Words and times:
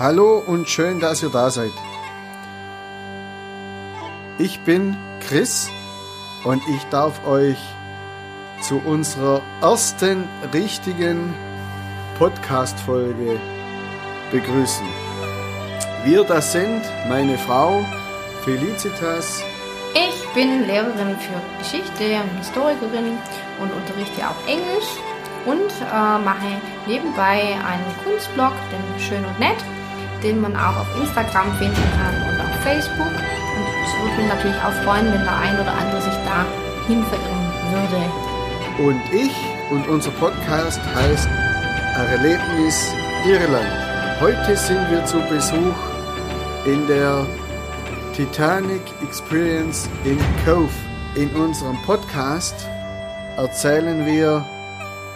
Hallo 0.00 0.40
und 0.46 0.68
schön, 0.68 1.00
dass 1.00 1.24
ihr 1.24 1.28
da 1.28 1.50
seid. 1.50 1.72
Ich 4.38 4.60
bin 4.60 4.96
Chris 5.26 5.68
und 6.44 6.62
ich 6.68 6.84
darf 6.84 7.26
euch 7.26 7.58
zu 8.62 8.80
unserer 8.84 9.42
ersten 9.60 10.28
richtigen 10.54 11.34
Podcast-Folge 12.16 13.40
begrüßen. 14.30 14.86
Wir 16.04 16.22
das 16.22 16.52
sind 16.52 16.82
meine 17.08 17.36
Frau 17.36 17.84
Felicitas. 18.44 19.42
Ich 19.94 20.28
bin 20.32 20.64
Lehrerin 20.68 21.16
für 21.18 21.58
Geschichte 21.58 22.22
und 22.22 22.38
Historikerin 22.38 23.18
und 23.58 23.72
unterrichte 23.72 24.28
auch 24.28 24.46
Englisch 24.46 24.90
und 25.44 25.72
äh, 25.80 26.18
mache 26.22 26.60
nebenbei 26.86 27.56
einen 27.66 27.96
Kunstblog, 28.04 28.52
den 28.70 29.00
Schön 29.00 29.24
und 29.24 29.40
Nett 29.40 29.58
den 30.22 30.40
man 30.40 30.56
auch 30.56 30.76
auf 30.76 31.00
Instagram 31.00 31.52
finden 31.58 31.82
kann 31.96 32.14
und 32.28 32.40
auf 32.40 32.54
Facebook. 32.62 33.06
Und 33.06 33.66
es 33.84 34.02
würde 34.02 34.22
mich 34.22 34.28
natürlich 34.28 34.56
auch 34.62 34.72
freuen, 34.84 35.12
wenn 35.12 35.22
der 35.22 35.36
ein 35.36 35.54
oder 35.60 35.72
andere 35.72 36.00
sich 36.02 36.14
da 36.24 36.44
hin 36.86 37.04
verirren 37.04 37.48
würde. 37.72 38.88
Und 38.88 39.00
ich 39.12 39.34
und 39.70 39.86
unser 39.88 40.10
Podcast 40.12 40.80
heißt 40.94 41.28
Erlebnis 41.94 42.92
Irland. 43.26 43.66
Heute 44.20 44.56
sind 44.56 44.90
wir 44.90 45.04
zu 45.04 45.18
Besuch 45.28 45.74
in 46.64 46.86
der 46.86 47.26
Titanic 48.14 48.82
Experience 49.02 49.88
in 50.04 50.18
Cove. 50.44 50.70
In 51.14 51.30
unserem 51.30 51.76
Podcast 51.82 52.68
erzählen 53.36 54.06
wir 54.06 54.44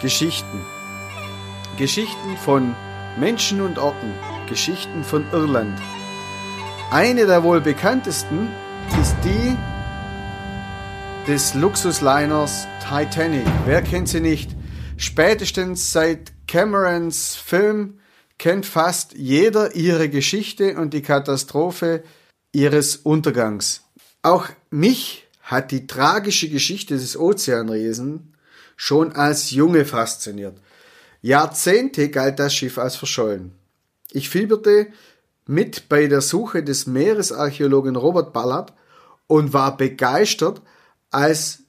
Geschichten. 0.01 0.61
Geschichten 1.77 2.37
von 2.37 2.75
Menschen 3.17 3.61
und 3.61 3.77
Orten, 3.77 4.13
Geschichten 4.47 5.03
von 5.03 5.25
Irland. 5.31 5.79
Eine 6.91 7.25
der 7.25 7.43
wohl 7.43 7.61
bekanntesten 7.61 8.49
ist 9.01 9.15
die 9.23 9.57
des 11.27 11.53
Luxusliners 11.53 12.67
Titanic. 12.87 13.47
Wer 13.65 13.81
kennt 13.81 14.09
sie 14.09 14.19
nicht? 14.19 14.51
Spätestens 14.97 15.91
seit 15.91 16.33
Camerons 16.47 17.35
Film 17.35 17.99
kennt 18.37 18.65
fast 18.65 19.13
jeder 19.13 19.75
ihre 19.75 20.09
Geschichte 20.09 20.75
und 20.77 20.93
die 20.93 21.01
Katastrophe 21.01 22.03
ihres 22.51 22.97
Untergangs. 22.97 23.83
Auch 24.21 24.49
mich 24.69 25.27
hat 25.41 25.71
die 25.71 25.87
tragische 25.87 26.49
Geschichte 26.49 26.95
des 26.95 27.17
Ozeanriesen 27.17 28.33
schon 28.75 29.13
als 29.13 29.51
Junge 29.51 29.85
fasziniert. 29.85 30.57
Jahrzehnte 31.21 32.09
galt 32.09 32.39
das 32.39 32.53
Schiff 32.53 32.77
als 32.77 32.95
verschollen. 32.95 33.53
Ich 34.13 34.29
fieberte 34.29 34.87
mit 35.47 35.89
bei 35.89 36.05
der 36.05 36.21
Suche 36.21 36.63
des 36.63 36.85
Meeresarchäologen 36.85 37.95
Robert 37.95 38.31
Ballard 38.31 38.71
und 39.25 39.53
war 39.53 39.75
begeistert, 39.75 40.61
als 41.09 41.63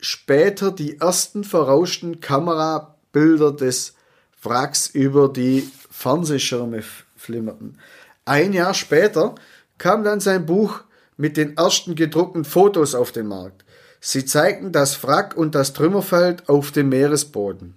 später 0.00 0.72
die 0.72 1.00
ersten 1.00 1.44
verrauschten 1.44 2.20
Kamerabilder 2.20 3.52
des 3.52 3.94
Wracks 4.42 4.88
über 4.88 5.28
die 5.28 5.70
Fernsehschirme 5.88 6.82
flimmerten. 7.16 7.78
Ein 8.24 8.52
Jahr 8.52 8.74
später 8.74 9.36
kam 9.78 10.02
dann 10.02 10.18
sein 10.18 10.46
Buch 10.46 10.80
mit 11.16 11.36
den 11.36 11.56
ersten 11.56 11.94
gedruckten 11.94 12.44
Fotos 12.44 12.96
auf 12.96 13.12
den 13.12 13.28
Markt. 13.28 13.64
Sie 14.00 14.24
zeigten 14.24 14.72
das 14.72 15.02
Wrack 15.04 15.36
und 15.36 15.54
das 15.54 15.72
Trümmerfeld 15.74 16.48
auf 16.48 16.72
dem 16.72 16.88
Meeresboden. 16.88 17.76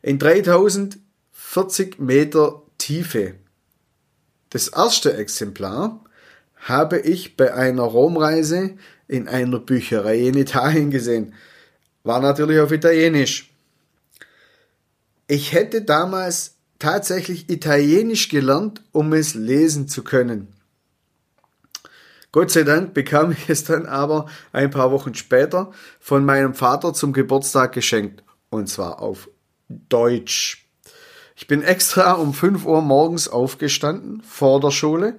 In 0.00 0.18
3000 0.18 0.98
40 1.56 1.98
Meter 1.98 2.60
Tiefe. 2.76 3.36
Das 4.50 4.68
erste 4.68 5.16
Exemplar 5.16 6.04
habe 6.56 6.98
ich 6.98 7.38
bei 7.38 7.54
einer 7.54 7.84
Romreise 7.84 8.76
in 9.08 9.26
einer 9.26 9.58
Bücherei 9.58 10.18
in 10.18 10.36
Italien 10.36 10.90
gesehen. 10.90 11.32
War 12.02 12.20
natürlich 12.20 12.60
auf 12.60 12.72
Italienisch. 12.72 13.54
Ich 15.28 15.54
hätte 15.54 15.80
damals 15.80 16.56
tatsächlich 16.78 17.48
Italienisch 17.48 18.28
gelernt, 18.28 18.82
um 18.92 19.14
es 19.14 19.32
lesen 19.32 19.88
zu 19.88 20.04
können. 20.04 20.48
Gott 22.32 22.50
sei 22.50 22.64
Dank 22.64 22.92
bekam 22.92 23.32
ich 23.32 23.48
es 23.48 23.64
dann 23.64 23.86
aber 23.86 24.26
ein 24.52 24.68
paar 24.70 24.92
Wochen 24.92 25.14
später 25.14 25.72
von 26.00 26.22
meinem 26.22 26.52
Vater 26.52 26.92
zum 26.92 27.14
Geburtstag 27.14 27.72
geschenkt. 27.72 28.22
Und 28.50 28.68
zwar 28.68 29.00
auf 29.00 29.30
Deutsch. 29.70 30.65
Ich 31.36 31.46
bin 31.46 31.62
extra 31.62 32.12
um 32.12 32.32
5 32.32 32.64
Uhr 32.64 32.80
morgens 32.80 33.28
aufgestanden 33.28 34.22
vor 34.22 34.58
der 34.58 34.70
Schule, 34.70 35.18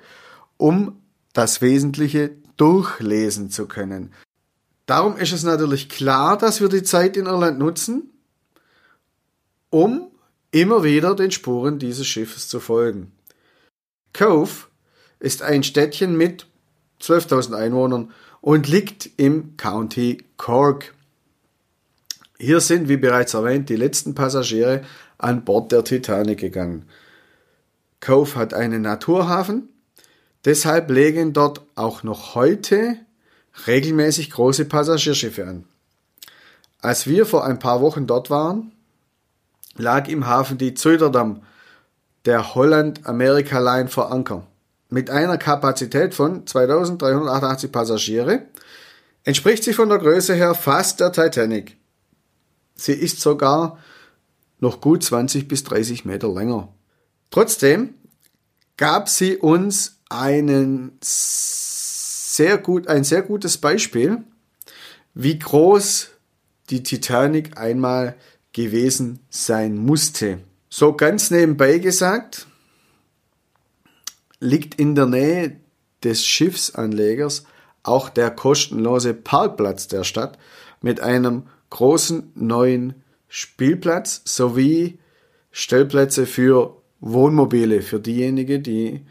um 0.57 0.99
das 1.33 1.61
Wesentliche 1.61 2.31
durchlesen 2.57 3.51
zu 3.51 3.67
können. 3.67 4.11
Darum 4.87 5.15
ist 5.17 5.31
es 5.31 5.43
natürlich 5.43 5.89
klar, 5.89 6.37
dass 6.37 6.59
wir 6.59 6.69
die 6.69 6.81
Zeit 6.81 7.17
in 7.17 7.27
Irland 7.27 7.59
nutzen, 7.59 8.09
um 9.69 10.09
immer 10.49 10.83
wieder 10.83 11.13
den 11.13 11.29
Spuren 11.29 11.77
dieses 11.77 12.07
Schiffes 12.07 12.47
zu 12.47 12.59
folgen. 12.59 13.11
Cove 14.13 14.67
ist 15.19 15.43
ein 15.43 15.61
Städtchen 15.61 16.17
mit 16.17 16.47
12.000 16.99 17.53
Einwohnern 17.53 18.11
und 18.41 18.67
liegt 18.67 19.11
im 19.17 19.55
County 19.55 20.23
Cork. 20.37 20.95
Hier 22.39 22.59
sind, 22.59 22.87
wie 22.87 22.97
bereits 22.97 23.33
erwähnt, 23.33 23.69
die 23.69 23.75
letzten 23.75 24.13
Passagiere 24.13 24.83
an 25.17 25.43
Bord 25.43 25.71
der 25.71 25.83
Titanic 25.83 26.39
gegangen. 26.39 26.87
Cove 27.99 28.35
hat 28.35 28.53
einen 28.53 28.83
Naturhafen, 28.83 29.69
deshalb 30.45 30.91
legen 30.91 31.33
dort 31.33 31.61
auch 31.75 32.03
noch 32.03 32.35
heute 32.35 32.97
regelmäßig 33.65 34.29
große 34.29 34.65
Passagierschiffe 34.65 35.47
an. 35.47 35.63
Als 36.79 37.07
wir 37.07 37.25
vor 37.25 37.43
ein 37.43 37.57
paar 37.57 37.81
Wochen 37.81 38.05
dort 38.05 38.29
waren, 38.29 38.71
lag 39.75 40.07
im 40.07 40.27
Hafen 40.27 40.59
die 40.59 40.75
Zöderdam 40.75 41.41
der 42.25 42.53
Holland 42.53 43.07
America 43.07 43.57
Line 43.57 43.87
vor 43.87 44.11
Anker. 44.11 44.45
Mit 44.89 45.09
einer 45.09 45.39
Kapazität 45.39 46.13
von 46.13 46.45
2388 46.45 47.71
Passagiere 47.71 48.43
entspricht 49.23 49.63
sie 49.63 49.73
von 49.73 49.89
der 49.89 49.97
Größe 49.97 50.35
her 50.35 50.53
fast 50.53 50.99
der 50.99 51.11
Titanic. 51.11 51.77
Sie 52.77 52.93
ist 52.93 53.19
sogar 53.19 53.79
noch 54.59 54.81
gut 54.81 55.03
20 55.03 55.47
bis 55.47 55.63
30 55.63 56.05
Meter 56.05 56.33
länger. 56.33 56.73
Trotzdem 57.29 57.95
gab 58.77 59.09
sie 59.09 59.37
uns 59.37 59.99
einen 60.09 60.97
sehr 61.01 62.57
gut, 62.57 62.87
ein 62.87 63.03
sehr 63.03 63.23
gutes 63.23 63.57
Beispiel, 63.57 64.23
wie 65.13 65.37
groß 65.37 66.09
die 66.69 66.83
Titanic 66.83 67.57
einmal 67.57 68.15
gewesen 68.53 69.19
sein 69.29 69.75
musste. 69.75 70.39
So 70.69 70.93
ganz 70.93 71.31
nebenbei 71.31 71.79
gesagt, 71.79 72.47
liegt 74.39 74.75
in 74.75 74.95
der 74.95 75.07
Nähe 75.07 75.59
des 76.03 76.25
Schiffsanlegers 76.25 77.45
auch 77.83 78.09
der 78.09 78.31
kostenlose 78.31 79.13
Parkplatz 79.13 79.87
der 79.87 80.03
Stadt 80.03 80.37
mit 80.81 80.99
einem 80.99 81.43
großen 81.69 82.31
neuen 82.35 82.95
Spielplatz 83.27 84.21
sowie 84.25 84.99
Stellplätze 85.51 86.25
für 86.25 86.81
Wohnmobile, 86.99 87.81
für 87.81 87.99
diejenigen, 87.99 88.63
die 88.63 89.05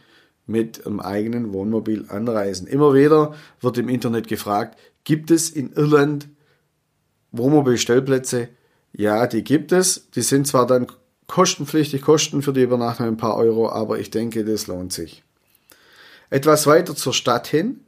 mit 0.47 0.87
einem 0.87 1.01
eigenen 1.01 1.53
Wohnmobil 1.53 2.07
anreisen. 2.09 2.67
Immer 2.67 2.95
wieder 2.95 3.35
wird 3.61 3.79
im 3.79 3.89
Internet 3.89 4.29
gefragt, 4.29 4.79
gibt 5.05 5.31
es 5.31 5.51
in 5.51 5.73
Irland 5.73 6.29
Wohnmobilstellplätze? 7.33 8.49
Ja, 8.93 9.27
die 9.27 9.45
gibt 9.45 9.73
es. 9.73 10.11
Die 10.13 10.23
sind 10.23 10.47
zwar 10.47 10.67
dann 10.67 10.87
kostenpflichtig, 11.27 12.03
kosten 12.03 12.43
für 12.43 12.53
die 12.53 12.63
Übernachtung 12.63 13.07
ein 13.07 13.17
paar 13.17 13.37
Euro, 13.37 13.69
aber 13.69 13.99
ich 13.99 14.11
denke, 14.11 14.45
das 14.45 14.69
lohnt 14.69 14.93
sich. 14.93 15.23
Etwas 16.31 16.67
weiter 16.67 16.95
zur 16.95 17.13
Stadt 17.13 17.47
hin 17.47 17.81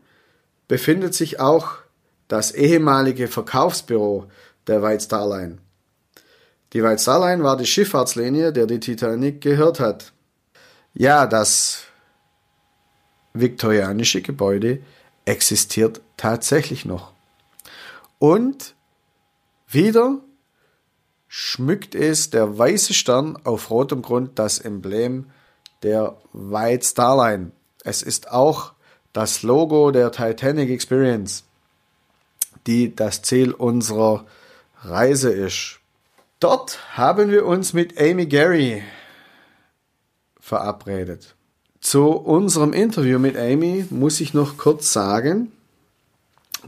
befindet 0.66 1.14
sich 1.14 1.40
auch 1.40 1.76
das 2.28 2.52
ehemalige 2.52 3.26
Verkaufsbüro 3.26 4.26
der 4.68 4.82
White 4.82 5.04
Star 5.04 5.28
Line. 5.28 5.58
Die 6.72 6.82
White 6.82 6.98
Star 6.98 7.20
Line 7.20 7.42
war 7.42 7.56
die 7.56 7.66
Schifffahrtslinie, 7.66 8.52
der 8.52 8.66
die 8.66 8.80
Titanic 8.80 9.40
gehört 9.40 9.80
hat. 9.80 10.12
Ja, 10.94 11.26
das 11.26 11.84
viktorianische 13.32 14.20
Gebäude 14.20 14.80
existiert 15.24 16.00
tatsächlich 16.16 16.84
noch. 16.84 17.12
Und 18.18 18.74
wieder 19.68 20.18
schmückt 21.28 21.94
es 21.94 22.30
der 22.30 22.58
weiße 22.58 22.94
Stern 22.94 23.38
auf 23.44 23.70
rotem 23.70 24.02
Grund 24.02 24.38
das 24.38 24.58
Emblem 24.58 25.30
der 25.82 26.16
White 26.32 26.84
Star 26.84 27.16
Line. 27.16 27.52
Es 27.84 28.02
ist 28.02 28.30
auch 28.30 28.72
das 29.12 29.42
Logo 29.42 29.90
der 29.90 30.10
Titanic 30.10 30.70
Experience, 30.70 31.44
die 32.66 32.94
das 32.94 33.22
Ziel 33.22 33.52
unserer 33.52 34.26
Reise 34.82 35.30
ist. 35.30 35.80
Dort 36.40 36.96
haben 36.96 37.30
wir 37.30 37.46
uns 37.46 37.72
mit 37.72 37.98
Amy 38.00 38.26
Gary 38.26 38.82
verabredet. 40.38 41.34
Zu 41.80 42.10
unserem 42.10 42.72
Interview 42.72 43.18
mit 43.18 43.36
Amy 43.36 43.86
muss 43.90 44.20
ich 44.20 44.34
noch 44.34 44.56
kurz 44.56 44.92
sagen, 44.92 45.52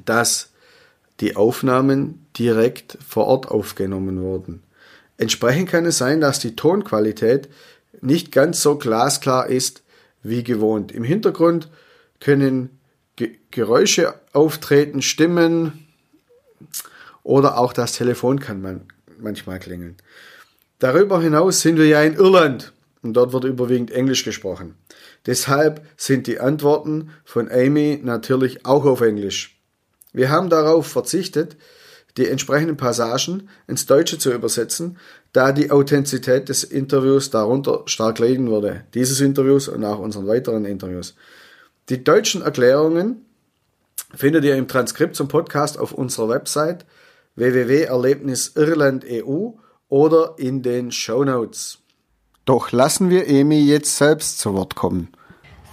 dass 0.04 0.50
die 1.20 1.36
Aufnahmen 1.36 2.26
direkt 2.38 2.98
vor 3.06 3.26
Ort 3.26 3.48
aufgenommen 3.48 4.20
wurden. 4.22 4.62
Entsprechend 5.16 5.68
kann 5.68 5.84
es 5.84 5.98
sein, 5.98 6.20
dass 6.20 6.38
die 6.38 6.56
Tonqualität 6.56 7.48
nicht 8.00 8.32
ganz 8.32 8.62
so 8.62 8.76
glasklar 8.76 9.48
ist 9.48 9.82
wie 10.22 10.42
gewohnt. 10.42 10.92
Im 10.92 11.04
Hintergrund 11.04 11.68
können 12.20 12.78
Ge 13.16 13.36
Geräusche 13.50 14.14
auftreten, 14.32 15.02
Stimmen 15.02 15.86
oder 17.22 17.58
auch 17.58 17.72
das 17.72 17.92
Telefon 17.92 18.40
kann 18.40 18.60
man 18.60 18.82
manchmal 19.18 19.58
klingeln. 19.58 19.96
Darüber 20.78 21.20
hinaus 21.20 21.60
sind 21.60 21.76
wir 21.76 21.86
ja 21.86 22.02
in 22.02 22.14
Irland 22.14 22.72
und 23.02 23.14
dort 23.14 23.32
wird 23.32 23.44
überwiegend 23.44 23.90
Englisch 23.90 24.24
gesprochen. 24.24 24.76
Deshalb 25.26 25.86
sind 25.96 26.26
die 26.26 26.40
Antworten 26.40 27.10
von 27.24 27.50
Amy 27.50 28.00
natürlich 28.02 28.64
auch 28.64 28.84
auf 28.84 29.00
Englisch. 29.02 29.60
Wir 30.12 30.30
haben 30.30 30.48
darauf 30.48 30.86
verzichtet, 30.86 31.56
die 32.16 32.26
entsprechenden 32.26 32.76
Passagen 32.76 33.48
ins 33.68 33.86
Deutsche 33.86 34.18
zu 34.18 34.32
übersetzen, 34.32 34.98
da 35.32 35.52
die 35.52 35.70
Authentizität 35.70 36.48
des 36.48 36.64
Interviews 36.64 37.30
darunter 37.30 37.82
stark 37.86 38.18
leiden 38.18 38.50
würde. 38.50 38.84
Dieses 38.94 39.20
Interviews 39.20 39.68
und 39.68 39.84
auch 39.84 40.00
unseren 40.00 40.26
weiteren 40.26 40.64
Interviews. 40.64 41.14
Die 41.88 42.02
deutschen 42.02 42.42
Erklärungen 42.42 43.24
findet 44.14 44.44
ihr 44.44 44.56
im 44.56 44.66
Transkript 44.66 45.14
zum 45.14 45.28
Podcast 45.28 45.78
auf 45.78 45.92
unserer 45.92 46.28
Website 46.28 46.84
www.erlebnisirland.eu 47.36 49.52
oder 49.88 50.34
in 50.38 50.62
den 50.62 50.92
Show 50.92 51.24
Notes. 51.24 51.78
Doch 52.44 52.72
lassen 52.72 53.10
wir 53.10 53.26
Amy 53.28 53.60
jetzt 53.60 53.96
selbst 53.96 54.38
zu 54.38 54.54
Wort 54.54 54.74
kommen. 54.74 55.08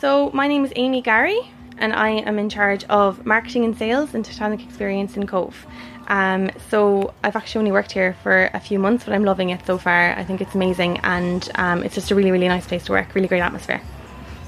So, 0.02 0.30
my 0.34 0.48
name 0.48 0.66
is 0.66 0.72
Amy 0.76 1.02
Gary 1.02 1.40
and 1.80 1.94
I 1.94 2.22
am 2.28 2.38
in 2.38 2.50
charge 2.50 2.86
of 2.90 3.26
marketing 3.26 3.66
and 3.66 3.78
sales 3.78 4.14
in 4.14 4.24
Titanic 4.24 4.64
Experience 4.64 5.18
in 5.18 5.28
Cove. 5.28 5.66
Um, 6.08 6.50
so 6.70 7.14
I've 7.24 7.36
actually 7.36 7.60
only 7.60 7.72
worked 7.72 7.92
here 7.92 8.16
for 8.24 8.50
a 8.54 8.60
few 8.60 8.80
months, 8.80 9.06
but 9.06 9.14
I'm 9.14 9.26
loving 9.26 9.50
it 9.50 9.66
so 9.66 9.78
far. 9.78 10.14
I 10.14 10.24
think 10.24 10.42
it's 10.42 10.56
amazing 10.56 11.00
and 11.04 11.50
um, 11.56 11.84
it's 11.84 11.96
just 11.96 12.12
a 12.12 12.16
really, 12.16 12.32
really 12.32 12.48
nice 12.48 12.66
place 12.66 12.86
to 12.86 12.94
work, 12.94 13.14
really 13.14 13.28
great 13.28 13.42
atmosphere. 13.42 13.82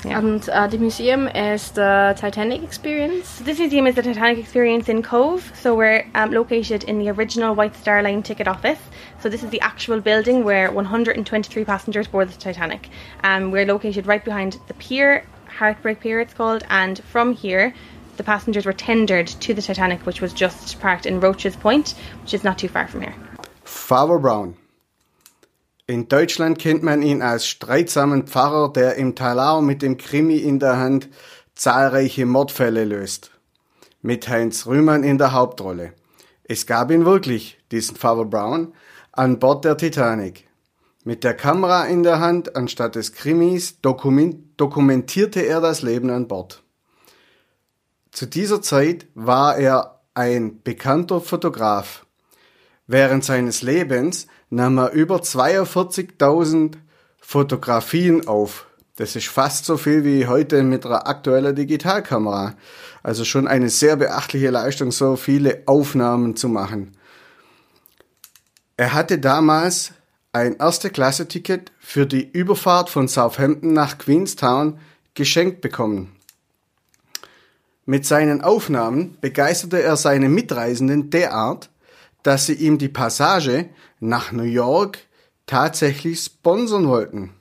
Yeah. 0.06 0.20
And 0.20 0.48
uh, 0.50 0.68
the 0.68 0.78
museum 0.78 1.28
is 1.28 1.72
the 1.72 2.16
Titanic 2.18 2.64
Experience. 2.64 3.28
So 3.28 3.44
this 3.44 3.60
museum 3.60 3.86
is 3.86 3.96
the 3.96 4.02
Titanic 4.02 4.38
Experience 4.38 4.88
in 4.88 5.02
Cobh. 5.02 5.52
So 5.56 5.76
we're 5.76 6.08
um, 6.16 6.32
located 6.32 6.86
in 6.86 7.00
the 7.00 7.10
original 7.10 7.54
White 7.54 7.76
Star 7.76 8.02
Line 8.02 8.24
ticket 8.24 8.48
office. 8.48 8.80
So 9.22 9.28
this 9.28 9.44
is 9.44 9.50
the 9.50 9.60
actual 9.62 10.00
building 10.00 10.44
where 10.46 10.72
123 10.72 11.66
passengers 11.66 12.08
board 12.08 12.30
the 12.30 12.38
Titanic. 12.38 12.90
Um, 13.24 13.52
we're 13.52 13.66
located 13.66 14.08
right 14.08 14.24
behind 14.24 14.58
the 14.68 14.74
pier, 14.76 15.26
Heartbreak 15.48 16.00
Pier 16.00 16.22
it's 16.22 16.34
called, 16.34 16.64
and 16.70 17.04
from 17.04 17.34
here 17.34 17.74
the 18.16 18.24
passengers 18.24 18.66
were 18.66 18.74
tendered 18.74 19.28
to 19.28 19.54
the 19.54 19.62
Titanic, 19.62 20.06
which 20.06 20.22
was 20.22 20.34
just 20.34 20.80
parked 20.80 21.06
in 21.06 21.20
Roches 21.20 21.56
Point, 21.56 21.96
which 22.22 22.34
is 22.34 22.44
not 22.44 22.58
too 22.58 22.68
far 22.68 22.88
from 22.88 23.02
here. 23.02 23.16
Father 23.64 24.18
Brown. 24.18 24.56
In 25.90 26.08
Deutschland 26.08 26.60
kennt 26.60 26.84
man 26.84 27.02
ihn 27.02 27.24
als 27.24 27.48
streitsamen 27.48 28.28
Pfarrer, 28.28 28.72
der 28.72 28.94
im 28.98 29.16
Talar 29.16 29.60
mit 29.64 29.82
dem 29.82 29.98
Krimi 29.98 30.38
in 30.38 30.60
der 30.60 30.78
Hand 30.78 31.10
zahlreiche 31.56 32.28
Mordfälle 32.28 32.86
löst. 32.86 33.32
Mit 34.04 34.30
Heinz 34.30 34.68
Rühmann 34.68 35.04
in 35.04 35.18
der 35.18 35.32
Hauptrolle. 35.32 35.94
Es 36.44 36.68
gab 36.68 36.92
ihn 36.92 37.06
wirklich, 37.06 37.58
diesen 37.72 37.96
Father 37.96 38.26
Brown, 38.26 38.76
an 39.14 39.40
Bord 39.40 39.66
der 39.66 39.78
Titanic. 39.78 40.48
Mit 41.06 41.24
der 41.24 41.34
Kamera 41.34 41.86
in 41.86 42.04
der 42.04 42.20
Hand 42.20 42.56
anstatt 42.56 42.94
des 42.94 43.14
Krimis 43.14 43.82
dokumentierte 43.82 45.40
er 45.40 45.60
das 45.60 45.82
Leben 45.82 46.12
an 46.12 46.28
Bord. 46.28 46.62
Zu 48.12 48.28
dieser 48.28 48.62
Zeit 48.62 49.08
war 49.16 49.58
er 49.58 50.02
ein 50.14 50.62
bekannter 50.62 51.20
Fotograf. 51.20 52.06
Während 52.86 53.24
seines 53.24 53.64
Lebens 53.64 54.28
nahm 54.50 54.78
er 54.78 54.92
über 54.92 55.18
42.000 55.18 56.74
Fotografien 57.20 58.28
auf. 58.28 58.66
Das 58.96 59.16
ist 59.16 59.28
fast 59.28 59.66
so 59.66 59.78
viel 59.78 60.04
wie 60.04 60.28
heute 60.28 60.62
mit 60.64 60.86
einer 60.86 61.08
aktuellen 61.08 61.56
Digitalkamera. 61.56 62.56
Also 63.02 63.24
schon 63.24 63.48
eine 63.48 63.70
sehr 63.70 63.96
beachtliche 63.96 64.50
Leistung, 64.50 64.92
so 64.92 65.16
viele 65.16 65.64
Aufnahmen 65.68 66.36
zu 66.36 66.50
machen. 66.50 66.98
Er 68.76 68.94
hatte 68.94 69.20
damals 69.20 69.92
ein 70.32 70.58
Erste-Klasse-Ticket 70.58 71.72
für 71.80 72.06
die 72.06 72.30
Überfahrt 72.30 72.90
von 72.90 73.08
Southampton 73.08 73.74
nach 73.74 73.98
Queenstown 73.98 74.80
geschenkt 75.14 75.62
bekommen. 75.62 76.16
Mit 77.86 78.06
seinen 78.06 78.42
Aufnahmen 78.42 79.18
begeisterte 79.22 79.82
er 79.82 79.98
seine 79.98 80.30
Mitreisenden 80.30 81.10
derart, 81.10 81.70
dass 82.24 82.46
sie 82.46 82.54
ihm 82.54 82.78
die 82.78 82.90
Passage 82.90 83.70
nach 84.00 84.32
New 84.32 84.44
York 84.44 85.00
tatsächlich 85.46 86.20
sponsern 86.20 86.88
wollten. 86.88 87.34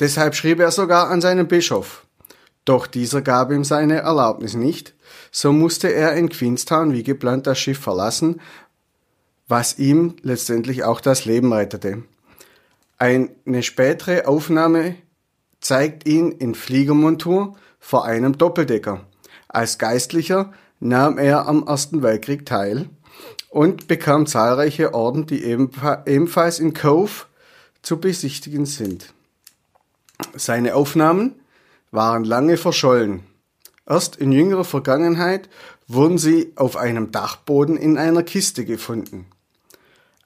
Deshalb 0.00 0.34
schrieb 0.34 0.60
er 0.60 0.70
sogar 0.70 1.10
an 1.10 1.20
seinen 1.20 1.48
Bischof. 1.48 2.06
Doch 2.64 2.86
dieser 2.86 3.22
gab 3.22 3.50
ihm 3.50 3.64
seine 3.64 3.98
Erlaubnis 3.98 4.54
nicht, 4.54 4.94
so 5.32 5.52
musste 5.52 5.88
er 5.92 6.14
in 6.14 6.28
Queenstown 6.28 6.92
wie 6.92 7.02
geplant 7.02 7.46
das 7.46 7.58
Schiff 7.58 7.78
verlassen, 7.78 8.40
was 9.48 9.78
ihm 9.78 10.16
letztendlich 10.22 10.84
auch 10.84 11.00
das 11.00 11.24
Leben 11.24 11.52
rettete. 11.52 12.04
Eine 12.98 13.62
spätere 13.62 14.26
Aufnahme 14.26 14.96
zeigt 15.60 16.06
ihn 16.06 16.32
in 16.32 16.54
Fliegermontur 16.54 17.56
vor 17.80 18.04
einem 18.04 18.36
Doppeldecker. 18.36 19.06
Als 19.48 19.78
Geistlicher 19.78 20.52
nahm 20.80 21.18
er 21.18 21.46
am 21.48 21.66
Ersten 21.66 22.02
Weltkrieg 22.02 22.44
teil 22.44 22.90
und 23.50 23.88
bekam 23.88 24.26
zahlreiche 24.26 24.94
Orden, 24.94 25.26
die 25.26 25.44
ebenfalls 25.44 26.58
in 26.58 26.74
Cove 26.74 27.26
zu 27.82 27.98
besichtigen 27.98 28.66
sind. 28.66 29.12
Seine 30.34 30.74
Aufnahmen 30.74 31.40
waren 31.90 32.24
lange 32.24 32.56
verschollen. 32.56 33.24
Erst 33.86 34.16
in 34.16 34.32
jüngerer 34.32 34.64
Vergangenheit 34.64 35.48
wurden 35.86 36.18
sie 36.18 36.52
auf 36.56 36.76
einem 36.76 37.10
Dachboden 37.10 37.76
in 37.76 37.96
einer 37.96 38.22
Kiste 38.22 38.64
gefunden. 38.64 39.26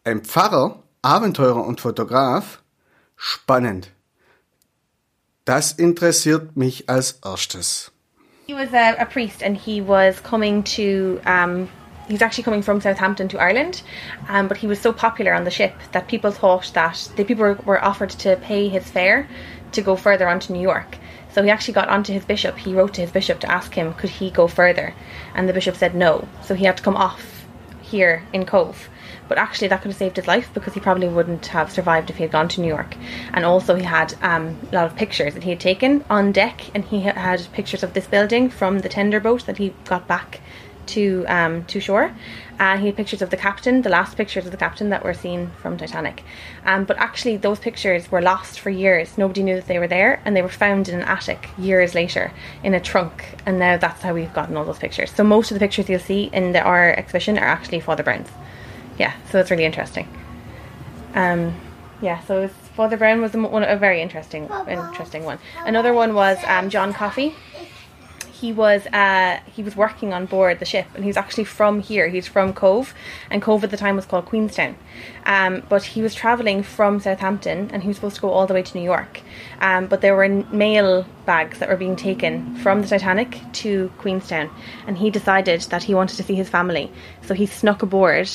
Ein 0.02 0.22
Pfarrer, 0.22 0.82
Abenteurer 1.02 1.64
und 1.64 1.80
Fotograf? 1.80 2.62
Spannend. 3.16 3.92
Das 5.44 5.72
interessiert 5.72 6.56
mich 6.56 6.88
als 6.88 7.18
erstes. 7.24 7.92
He 8.46 8.54
was 8.54 8.72
a, 8.72 9.00
a 9.00 9.04
priest 9.04 9.42
and 9.42 9.56
he 9.56 9.80
was 9.80 10.20
coming 10.22 10.64
to 10.64 11.20
um, 11.24 11.68
he's 12.08 12.22
actually 12.22 12.44
coming 12.44 12.62
from 12.62 12.80
Southampton 12.80 13.28
to 13.28 13.40
Ireland, 13.40 13.82
um, 14.28 14.48
but 14.48 14.58
he 14.58 14.66
was 14.66 14.80
so 14.80 14.92
popular 14.92 15.32
on 15.34 15.44
the 15.44 15.50
ship 15.50 15.74
that 15.92 16.08
people 16.08 16.30
thought 16.30 16.70
that 16.74 17.08
the 17.16 17.24
people 17.24 17.56
were, 17.64 17.82
offered 17.82 18.10
to 18.10 18.36
pay 18.36 18.68
his 18.68 18.88
fare 18.88 19.28
to 19.72 19.82
go 19.82 19.96
further 19.96 20.28
on 20.28 20.40
to 20.40 20.52
New 20.52 20.60
York. 20.60 20.98
So 21.32 21.42
he 21.42 21.50
actually 21.50 21.74
got 21.74 21.88
onto 21.88 22.12
his 22.12 22.24
bishop. 22.24 22.58
He 22.58 22.74
wrote 22.74 22.94
to 22.94 23.00
his 23.00 23.10
bishop 23.10 23.40
to 23.40 23.50
ask 23.50 23.74
him 23.74 23.94
could 23.94 24.10
he 24.10 24.30
go 24.30 24.46
further, 24.46 24.94
and 25.34 25.48
the 25.48 25.52
bishop 25.52 25.76
said 25.76 25.94
no. 25.94 26.28
So 26.42 26.54
he 26.54 26.66
had 26.66 26.76
to 26.76 26.82
come 26.82 26.96
off 26.96 27.46
here 27.80 28.24
in 28.32 28.44
Cobh. 28.46 28.88
But 29.28 29.38
actually, 29.38 29.68
that 29.68 29.80
could 29.80 29.90
have 29.90 29.98
saved 29.98 30.16
his 30.16 30.26
life 30.26 30.50
because 30.52 30.74
he 30.74 30.80
probably 30.80 31.08
wouldn't 31.08 31.46
have 31.46 31.72
survived 31.72 32.10
if 32.10 32.16
he 32.16 32.24
had 32.24 32.32
gone 32.32 32.48
to 32.48 32.60
New 32.60 32.68
York. 32.68 32.94
And 33.32 33.44
also, 33.44 33.74
he 33.74 33.84
had 33.84 34.14
um, 34.20 34.58
a 34.70 34.74
lot 34.74 34.86
of 34.86 34.96
pictures 34.96 35.32
that 35.34 35.42
he 35.42 35.50
had 35.50 35.60
taken 35.60 36.04
on 36.10 36.32
deck, 36.32 36.70
and 36.74 36.84
he 36.84 37.00
had 37.00 37.46
pictures 37.52 37.82
of 37.82 37.94
this 37.94 38.06
building 38.06 38.50
from 38.50 38.80
the 38.80 38.90
tender 38.90 39.20
boat 39.20 39.46
that 39.46 39.56
he 39.56 39.74
got 39.86 40.06
back 40.06 40.40
to 40.86 41.24
um, 41.28 41.64
to 41.66 41.80
shore. 41.80 42.14
And 42.58 42.80
he 42.80 42.86
had 42.86 42.96
pictures 42.96 43.22
of 43.22 43.30
the 43.30 43.36
captain, 43.36 43.82
the 43.82 43.88
last 43.88 44.16
pictures 44.16 44.44
of 44.44 44.52
the 44.52 44.56
captain 44.56 44.90
that 44.90 45.02
were 45.02 45.14
seen 45.14 45.50
from 45.60 45.76
Titanic. 45.76 46.22
Um, 46.64 46.84
but 46.84 46.96
actually, 46.98 47.36
those 47.36 47.58
pictures 47.58 48.10
were 48.10 48.22
lost 48.22 48.60
for 48.60 48.70
years. 48.70 49.18
Nobody 49.18 49.42
knew 49.42 49.56
that 49.56 49.66
they 49.66 49.78
were 49.78 49.88
there, 49.88 50.20
and 50.24 50.36
they 50.36 50.42
were 50.42 50.48
found 50.48 50.88
in 50.88 51.00
an 51.00 51.08
attic 51.08 51.48
years 51.58 51.94
later 51.94 52.32
in 52.62 52.74
a 52.74 52.80
trunk. 52.80 53.36
And 53.46 53.58
now 53.58 53.76
that's 53.78 54.02
how 54.02 54.14
we've 54.14 54.32
gotten 54.32 54.56
all 54.56 54.64
those 54.64 54.78
pictures. 54.78 55.10
So 55.10 55.24
most 55.24 55.50
of 55.50 55.56
the 55.56 55.60
pictures 55.60 55.88
you'll 55.88 55.98
see 55.98 56.30
in 56.32 56.52
the, 56.52 56.60
our 56.60 56.92
exhibition 56.92 57.38
are 57.38 57.46
actually 57.46 57.80
Father 57.80 58.02
Brown's. 58.02 58.28
Yeah, 58.98 59.14
so 59.30 59.40
it's 59.40 59.50
really 59.50 59.64
interesting. 59.64 60.06
Um, 61.14 61.54
yeah, 62.00 62.20
so 62.20 62.48
Father 62.48 62.96
Brown 62.96 63.20
was 63.20 63.32
one, 63.32 63.64
a 63.64 63.76
very 63.76 64.00
interesting, 64.00 64.48
interesting 64.68 65.24
one. 65.24 65.38
Another 65.64 65.92
one 65.92 66.14
was 66.14 66.38
um, 66.46 66.70
John 66.70 66.92
Coffey 66.92 67.34
he 68.42 68.52
was 68.52 68.86
uh, 68.88 69.38
he 69.56 69.62
was 69.62 69.76
working 69.76 70.12
on 70.12 70.26
board 70.26 70.58
the 70.58 70.64
ship, 70.64 70.86
and 70.96 71.04
he's 71.04 71.16
actually 71.16 71.44
from 71.44 71.80
here. 71.80 72.08
He's 72.08 72.26
from 72.26 72.52
Cobh, 72.52 72.92
and 73.30 73.40
Cobh 73.40 73.62
at 73.62 73.70
the 73.70 73.76
time 73.76 73.94
was 73.94 74.04
called 74.04 74.26
Queenstown. 74.26 74.74
Um, 75.24 75.62
but 75.68 75.84
he 75.84 76.02
was 76.02 76.12
traveling 76.12 76.64
from 76.64 76.98
Southampton, 76.98 77.70
and 77.72 77.82
he 77.82 77.88
was 77.88 77.96
supposed 77.98 78.16
to 78.16 78.22
go 78.22 78.30
all 78.30 78.48
the 78.48 78.54
way 78.54 78.64
to 78.64 78.76
New 78.76 78.84
York. 78.84 79.20
Um, 79.60 79.86
but 79.86 80.00
there 80.00 80.16
were 80.16 80.28
mail 80.28 81.06
bags 81.24 81.60
that 81.60 81.68
were 81.68 81.76
being 81.76 81.94
taken 81.94 82.56
from 82.56 82.82
the 82.82 82.88
Titanic 82.88 83.38
to 83.62 83.92
Queenstown, 83.98 84.50
and 84.88 84.98
he 84.98 85.08
decided 85.08 85.60
that 85.72 85.84
he 85.84 85.94
wanted 85.94 86.16
to 86.16 86.24
see 86.24 86.34
his 86.34 86.48
family, 86.48 86.90
so 87.22 87.34
he 87.34 87.46
snuck 87.46 87.80
aboard 87.84 88.28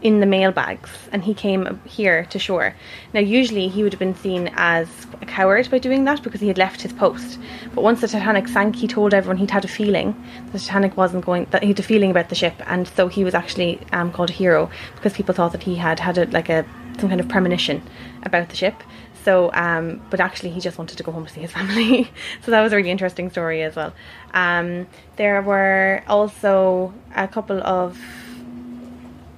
in 0.00 0.20
the 0.20 0.26
mailbags 0.26 0.90
and 1.10 1.24
he 1.24 1.34
came 1.34 1.80
here 1.84 2.24
to 2.26 2.38
shore. 2.38 2.74
Now, 3.12 3.20
usually 3.20 3.68
he 3.68 3.82
would 3.82 3.92
have 3.92 3.98
been 3.98 4.14
seen 4.14 4.50
as 4.54 4.88
a 5.20 5.26
coward 5.26 5.68
by 5.70 5.78
doing 5.78 6.04
that 6.04 6.22
because 6.22 6.40
he 6.40 6.48
had 6.48 6.58
left 6.58 6.82
his 6.82 6.92
post. 6.92 7.38
But 7.74 7.82
once 7.82 8.00
the 8.00 8.08
Titanic 8.08 8.48
sank, 8.48 8.76
he 8.76 8.86
told 8.86 9.12
everyone 9.12 9.38
he'd 9.38 9.50
had 9.50 9.64
a 9.64 9.68
feeling 9.68 10.14
the 10.52 10.58
Titanic 10.58 10.96
wasn't 10.96 11.24
going 11.24 11.46
that 11.50 11.62
he 11.62 11.68
had 11.68 11.80
a 11.80 11.82
feeling 11.82 12.10
about 12.10 12.28
the 12.28 12.34
ship, 12.34 12.54
and 12.66 12.86
so 12.86 13.08
he 13.08 13.24
was 13.24 13.34
actually 13.34 13.80
um, 13.92 14.12
called 14.12 14.30
a 14.30 14.32
hero 14.32 14.70
because 14.94 15.12
people 15.12 15.34
thought 15.34 15.52
that 15.52 15.62
he 15.62 15.74
had 15.74 16.00
had 16.00 16.18
a, 16.18 16.26
like 16.26 16.48
a 16.48 16.64
some 16.98 17.08
kind 17.08 17.20
of 17.20 17.28
premonition 17.28 17.82
about 18.22 18.48
the 18.48 18.56
ship. 18.56 18.74
So, 19.24 19.50
um, 19.52 20.00
but 20.10 20.20
actually, 20.20 20.50
he 20.50 20.60
just 20.60 20.78
wanted 20.78 20.96
to 20.96 21.02
go 21.02 21.12
home 21.12 21.26
to 21.26 21.32
see 21.32 21.40
his 21.40 21.52
family. 21.58 22.10
so 22.42 22.50
that 22.50 22.60
was 22.60 22.72
a 22.72 22.76
really 22.76 22.90
interesting 22.90 23.30
story 23.30 23.62
as 23.62 23.76
well. 23.76 23.92
Um, 24.32 24.86
there 25.16 25.42
were 25.42 26.02
also 26.06 26.94
a 27.14 27.28
couple 27.28 27.62
of 27.62 28.00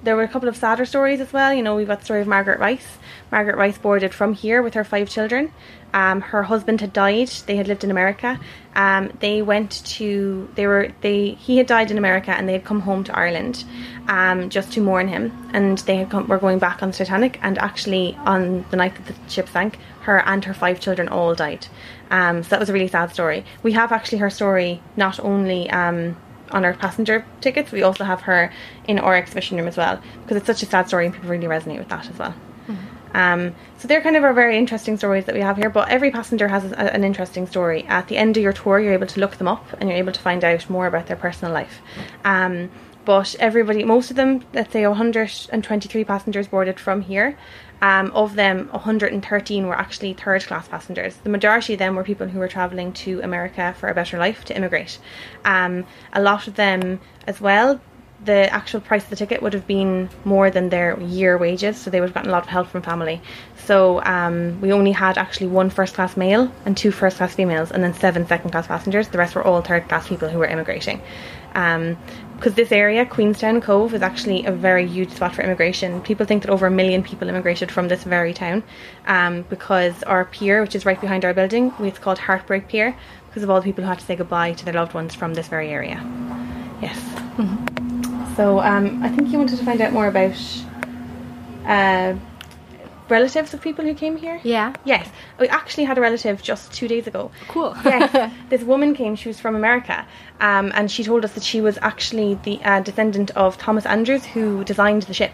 there 0.03 0.15
were 0.15 0.23
a 0.23 0.27
couple 0.27 0.49
of 0.49 0.55
sadder 0.55 0.85
stories 0.85 1.19
as 1.19 1.31
well. 1.31 1.53
You 1.53 1.61
know, 1.61 1.75
we've 1.75 1.87
got 1.87 1.99
the 1.99 2.05
story 2.05 2.21
of 2.21 2.27
Margaret 2.27 2.59
Rice. 2.59 2.97
Margaret 3.31 3.55
Rice 3.55 3.77
boarded 3.77 4.13
from 4.13 4.33
here 4.33 4.61
with 4.61 4.73
her 4.73 4.83
five 4.83 5.09
children. 5.09 5.53
Um, 5.93 6.21
her 6.21 6.43
husband 6.43 6.81
had 6.81 6.93
died. 6.93 7.29
They 7.45 7.57
had 7.57 7.67
lived 7.67 7.83
in 7.83 7.91
America. 7.91 8.39
Um, 8.75 9.11
they 9.19 9.41
went 9.41 9.85
to 9.97 10.49
they 10.55 10.65
were 10.65 10.91
they 11.01 11.31
he 11.31 11.57
had 11.57 11.67
died 11.67 11.91
in 11.91 11.97
America 11.97 12.31
and 12.31 12.47
they 12.47 12.53
had 12.53 12.63
come 12.63 12.79
home 12.79 13.03
to 13.05 13.15
Ireland 13.15 13.65
um, 14.07 14.49
just 14.49 14.71
to 14.73 14.81
mourn 14.81 15.07
him. 15.07 15.49
And 15.53 15.77
they 15.79 15.97
had 15.97 16.09
come, 16.09 16.27
were 16.27 16.37
going 16.37 16.59
back 16.59 16.81
on 16.81 16.91
the 16.91 16.97
Titanic. 16.97 17.39
And 17.41 17.57
actually, 17.57 18.17
on 18.25 18.65
the 18.71 18.77
night 18.77 18.95
that 18.95 19.05
the 19.05 19.29
ship 19.29 19.49
sank, 19.49 19.77
her 20.01 20.25
and 20.25 20.43
her 20.45 20.53
five 20.53 20.79
children 20.79 21.09
all 21.09 21.35
died. 21.35 21.67
Um, 22.09 22.43
so 22.43 22.49
that 22.49 22.59
was 22.59 22.69
a 22.69 22.73
really 22.73 22.87
sad 22.87 23.13
story. 23.13 23.45
We 23.63 23.73
have 23.73 23.91
actually 23.91 24.19
her 24.19 24.29
story 24.29 24.81
not 24.95 25.19
only 25.19 25.69
um, 25.69 26.17
on 26.51 26.65
our 26.65 26.73
passenger 26.73 27.25
tickets, 27.41 27.71
we 27.71 27.83
also 27.83 28.03
have 28.03 28.21
her 28.21 28.51
in 28.87 28.99
our 28.99 29.15
exhibition 29.15 29.57
room 29.57 29.67
as 29.67 29.77
well 29.77 30.01
because 30.23 30.37
it's 30.37 30.47
such 30.47 30.63
a 30.63 30.65
sad 30.65 30.87
story 30.87 31.05
and 31.05 31.13
people 31.13 31.29
really 31.29 31.47
resonate 31.47 31.79
with 31.79 31.89
that 31.89 32.09
as 32.09 32.17
well. 32.17 32.35
Um, 33.13 33.55
so 33.77 33.87
they're 33.87 34.01
kind 34.01 34.15
of 34.15 34.23
our 34.23 34.33
very 34.33 34.57
interesting 34.57 34.97
stories 34.97 35.25
that 35.25 35.35
we 35.35 35.41
have 35.41 35.57
here. 35.57 35.69
But 35.69 35.89
every 35.89 36.11
passenger 36.11 36.47
has 36.47 36.71
a, 36.71 36.93
an 36.93 37.03
interesting 37.03 37.47
story. 37.47 37.83
At 37.83 38.07
the 38.07 38.17
end 38.17 38.37
of 38.37 38.43
your 38.43 38.53
tour, 38.53 38.79
you're 38.79 38.93
able 38.93 39.07
to 39.07 39.19
look 39.19 39.37
them 39.37 39.47
up 39.47 39.65
and 39.79 39.89
you're 39.89 39.97
able 39.97 40.13
to 40.13 40.19
find 40.19 40.43
out 40.43 40.69
more 40.69 40.87
about 40.87 41.07
their 41.07 41.17
personal 41.17 41.53
life. 41.53 41.81
Um, 42.23 42.69
but 43.03 43.35
everybody, 43.39 43.83
most 43.83 44.11
of 44.11 44.15
them, 44.15 44.43
let's 44.53 44.71
say 44.71 44.85
123 44.85 46.03
passengers 46.03 46.47
boarded 46.47 46.79
from 46.79 47.01
here. 47.01 47.37
Um, 47.81 48.11
of 48.13 48.35
them, 48.35 48.67
113 48.69 49.65
were 49.65 49.77
actually 49.77 50.13
third 50.13 50.45
class 50.45 50.67
passengers. 50.67 51.15
The 51.23 51.29
majority 51.29 51.73
of 51.73 51.79
them 51.79 51.95
were 51.95 52.03
people 52.03 52.27
who 52.27 52.39
were 52.39 52.47
travelling 52.47 52.93
to 52.93 53.21
America 53.21 53.75
for 53.79 53.89
a 53.89 53.95
better 53.95 54.19
life 54.19 54.45
to 54.45 54.55
immigrate. 54.55 54.99
Um, 55.45 55.85
a 56.13 56.21
lot 56.21 56.47
of 56.47 56.55
them, 56.55 56.99
as 57.25 57.41
well, 57.41 57.81
the 58.23 58.53
actual 58.53 58.81
price 58.81 59.03
of 59.03 59.09
the 59.09 59.15
ticket 59.15 59.41
would 59.41 59.53
have 59.53 59.65
been 59.65 60.09
more 60.25 60.51
than 60.51 60.69
their 60.69 60.99
year 60.99 61.37
wages, 61.37 61.77
so 61.77 61.89
they 61.89 61.99
would 61.99 62.09
have 62.09 62.13
gotten 62.13 62.29
a 62.29 62.33
lot 62.33 62.43
of 62.43 62.49
help 62.49 62.67
from 62.67 62.83
family. 62.83 63.19
So 63.65 64.03
um, 64.03 64.61
we 64.61 64.71
only 64.71 64.91
had 64.91 65.17
actually 65.17 65.47
one 65.47 65.69
first 65.69 65.95
class 65.95 66.15
male 66.15 66.51
and 66.65 66.77
two 66.77 66.91
first 66.91 67.17
class 67.17 67.33
females, 67.33 67.71
and 67.71 67.83
then 67.83 67.93
seven 67.93 68.27
second 68.27 68.51
class 68.51 68.67
passengers. 68.67 69.07
The 69.07 69.17
rest 69.17 69.33
were 69.33 69.43
all 69.43 69.61
third 69.61 69.87
class 69.87 70.07
people 70.07 70.29
who 70.29 70.37
were 70.37 70.45
immigrating. 70.45 71.01
Um, 71.55 71.97
because 72.41 72.55
this 72.55 72.71
area, 72.71 73.05
Queenstown 73.05 73.61
Cobh, 73.61 73.93
is 73.93 74.01
actually 74.01 74.47
a 74.47 74.51
very 74.51 74.87
huge 74.87 75.11
spot 75.11 75.35
for 75.35 75.43
immigration. 75.43 76.01
People 76.01 76.25
think 76.25 76.41
that 76.41 76.49
over 76.49 76.65
a 76.65 76.71
million 76.71 77.03
people 77.03 77.29
immigrated 77.29 77.69
from 77.69 77.87
this 77.87 78.03
very 78.03 78.33
town 78.33 78.63
um, 79.05 79.43
because 79.43 80.01
our 80.03 80.25
pier, 80.25 80.63
which 80.63 80.73
is 80.73 80.83
right 80.83 80.99
behind 80.99 81.23
our 81.23 81.35
building, 81.35 81.71
it's 81.81 81.99
called 81.99 82.17
Heartbreak 82.17 82.67
Pier 82.67 82.97
because 83.27 83.43
of 83.43 83.51
all 83.51 83.61
the 83.61 83.63
people 83.63 83.83
who 83.83 83.89
had 83.91 83.99
to 83.99 84.05
say 84.05 84.15
goodbye 84.15 84.53
to 84.53 84.65
their 84.65 84.73
loved 84.73 84.95
ones 84.95 85.13
from 85.13 85.35
this 85.35 85.49
very 85.49 85.69
area. 85.69 86.01
Yes. 86.81 86.97
So 88.35 88.59
um, 88.59 89.03
I 89.03 89.09
think 89.09 89.31
you 89.31 89.37
wanted 89.37 89.59
to 89.59 89.63
find 89.63 89.79
out 89.79 89.93
more 89.93 90.07
about 90.07 90.35
uh, 91.67 92.15
relatives 93.11 93.53
of 93.53 93.61
people 93.61 93.85
who 93.85 93.93
came 93.93 94.17
here. 94.17 94.39
Yeah. 94.43 94.73
Yes, 94.85 95.07
we 95.39 95.47
actually 95.49 95.83
had 95.83 95.97
a 95.97 96.01
relative 96.01 96.41
just 96.41 96.73
two 96.73 96.87
days 96.87 97.05
ago. 97.05 97.29
Cool. 97.47 97.75
yes, 97.85 98.33
this 98.49 98.63
woman 98.63 98.95
came. 98.95 99.15
She 99.15 99.27
was 99.27 99.39
from 99.39 99.55
America, 99.55 100.07
um, 100.39 100.71
and 100.73 100.89
she 100.89 101.03
told 101.03 101.23
us 101.25 101.33
that 101.33 101.43
she 101.43 101.61
was 101.61 101.77
actually 101.81 102.35
the 102.43 102.59
uh, 102.63 102.79
descendant 102.79 103.31
of 103.31 103.57
Thomas 103.57 103.85
Andrews, 103.85 104.25
who 104.25 104.63
designed 104.63 105.03
the 105.03 105.13
ship. 105.13 105.33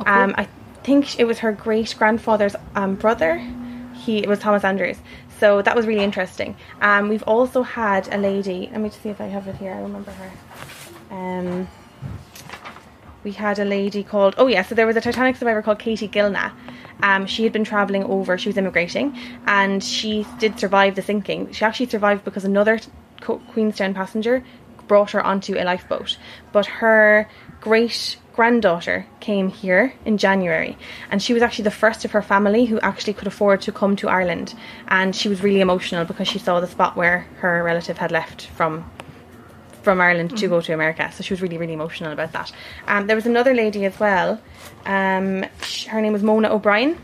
Oh, 0.00 0.04
cool. 0.04 0.14
um, 0.14 0.34
I 0.36 0.46
think 0.84 1.18
it 1.18 1.24
was 1.24 1.38
her 1.40 1.50
great 1.52 1.94
grandfather's 1.98 2.54
um, 2.74 2.94
brother. 2.94 3.38
He 3.94 4.18
it 4.18 4.28
was 4.28 4.38
Thomas 4.38 4.64
Andrews. 4.64 4.98
So 5.40 5.62
that 5.62 5.74
was 5.74 5.86
really 5.86 6.04
interesting. 6.04 6.56
Um, 6.80 7.08
we've 7.08 7.24
also 7.24 7.62
had 7.62 8.06
a 8.14 8.18
lady. 8.18 8.68
Let 8.70 8.80
me 8.80 8.88
just 8.88 9.02
see 9.02 9.08
if 9.08 9.20
I 9.20 9.26
have 9.26 9.48
it 9.48 9.56
here. 9.56 9.72
I 9.72 9.80
remember 9.80 10.12
her. 10.12 10.30
We 13.24 13.32
had 13.32 13.58
a 13.58 13.64
lady 13.64 14.04
called 14.04 14.34
oh 14.36 14.46
yeah 14.46 14.62
so 14.62 14.74
there 14.74 14.86
was 14.86 14.96
a 14.96 15.00
titanic 15.00 15.36
survivor 15.36 15.62
called 15.62 15.78
katie 15.78 16.08
Gilnagh. 16.08 16.52
Um, 17.02 17.26
she 17.26 17.42
had 17.42 17.52
been 17.52 17.64
traveling 17.64 18.04
over 18.04 18.38
she 18.38 18.48
was 18.48 18.56
immigrating 18.56 19.18
and 19.46 19.82
she 19.82 20.26
did 20.38 20.58
survive 20.58 20.94
the 20.94 21.02
sinking. 21.02 21.50
She 21.52 21.64
actually 21.64 21.86
survived 21.86 22.24
because 22.24 22.44
another 22.44 22.78
queenstown 23.48 23.94
passenger 23.94 24.44
brought 24.86 25.12
her 25.12 25.24
onto 25.24 25.56
a 25.56 25.64
lifeboat 25.64 26.18
but 26.52 26.66
her 26.66 27.26
great 27.62 28.18
granddaughter 28.34 29.06
came 29.20 29.48
here 29.48 29.94
in 30.04 30.18
January 30.18 30.76
and 31.10 31.22
she 31.22 31.32
was 31.32 31.42
actually 31.42 31.64
the 31.64 31.70
first 31.70 32.04
of 32.04 32.10
her 32.10 32.20
family 32.20 32.66
who 32.66 32.78
actually 32.80 33.14
could 33.14 33.26
afford 33.26 33.62
to 33.62 33.72
come 33.72 33.96
to 33.96 34.08
Ireland 34.08 34.54
and 34.88 35.16
she 35.16 35.28
was 35.28 35.42
really 35.42 35.60
emotional 35.60 36.04
because 36.04 36.28
she 36.28 36.38
saw 36.38 36.60
the 36.60 36.66
spot 36.66 36.96
where 36.96 37.20
her 37.38 37.62
relative 37.62 37.96
had 37.96 38.12
left 38.12 38.46
from 38.48 38.90
from 39.84 40.00
Ireland 40.00 40.36
to 40.38 40.48
go 40.48 40.60
to 40.60 40.72
America. 40.72 41.10
So 41.12 41.22
she 41.22 41.32
was 41.32 41.42
really, 41.42 41.58
really 41.58 41.74
emotional 41.74 42.12
about 42.12 42.32
that. 42.32 42.50
Um, 42.88 43.06
there 43.06 43.16
was 43.16 43.26
another 43.26 43.54
lady 43.54 43.84
as 43.84 44.00
well. 44.00 44.40
Um, 44.86 45.44
sh- 45.62 45.84
her 45.86 46.00
name 46.00 46.12
was 46.12 46.22
Mona 46.22 46.52
O'Brien, 46.52 46.98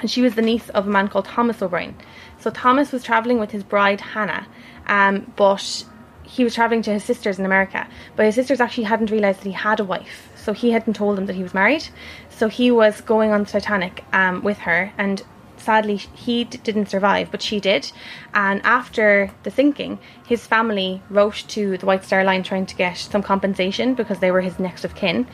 and 0.00 0.10
she 0.10 0.20
was 0.20 0.34
the 0.34 0.42
niece 0.42 0.68
of 0.70 0.86
a 0.86 0.90
man 0.90 1.08
called 1.08 1.24
Thomas 1.24 1.62
O'Brien. 1.62 1.94
So 2.40 2.50
Thomas 2.50 2.92
was 2.92 3.04
traveling 3.04 3.38
with 3.38 3.52
his 3.52 3.62
bride 3.62 4.00
Hannah, 4.00 4.46
um, 4.86 5.32
but 5.36 5.84
he 6.24 6.44
was 6.44 6.54
traveling 6.54 6.82
to 6.82 6.92
his 6.92 7.04
sisters 7.04 7.38
in 7.38 7.44
America. 7.44 7.86
But 8.16 8.26
his 8.26 8.34
sisters 8.34 8.60
actually 8.60 8.84
hadn't 8.84 9.10
realized 9.10 9.40
that 9.40 9.46
he 9.46 9.52
had 9.52 9.78
a 9.80 9.84
wife, 9.84 10.28
so 10.34 10.52
he 10.52 10.72
hadn't 10.72 10.94
told 10.94 11.16
them 11.16 11.26
that 11.26 11.36
he 11.36 11.42
was 11.42 11.54
married. 11.54 11.86
So 12.30 12.48
he 12.48 12.70
was 12.70 13.00
going 13.00 13.30
on 13.30 13.44
the 13.44 13.50
Titanic 13.50 14.04
um, 14.12 14.42
with 14.42 14.58
her, 14.58 14.92
and 14.98 15.22
sadly 15.62 15.96
he 15.96 16.44
d- 16.44 16.58
didn't 16.62 16.90
survive 16.90 17.30
but 17.30 17.42
she 17.42 17.60
did 17.60 17.90
and 18.34 18.60
after 18.64 19.30
the 19.42 19.50
sinking 19.50 19.98
his 20.26 20.46
family 20.46 21.02
wrote 21.08 21.44
to 21.48 21.78
the 21.78 21.86
white 21.86 22.04
star 22.04 22.24
line 22.24 22.42
trying 22.42 22.66
to 22.66 22.76
get 22.76 22.96
some 22.96 23.22
compensation 23.22 23.94
because 23.94 24.18
they 24.18 24.30
were 24.30 24.40
his 24.40 24.58
next 24.58 24.84
of 24.84 24.94
kin 24.94 25.26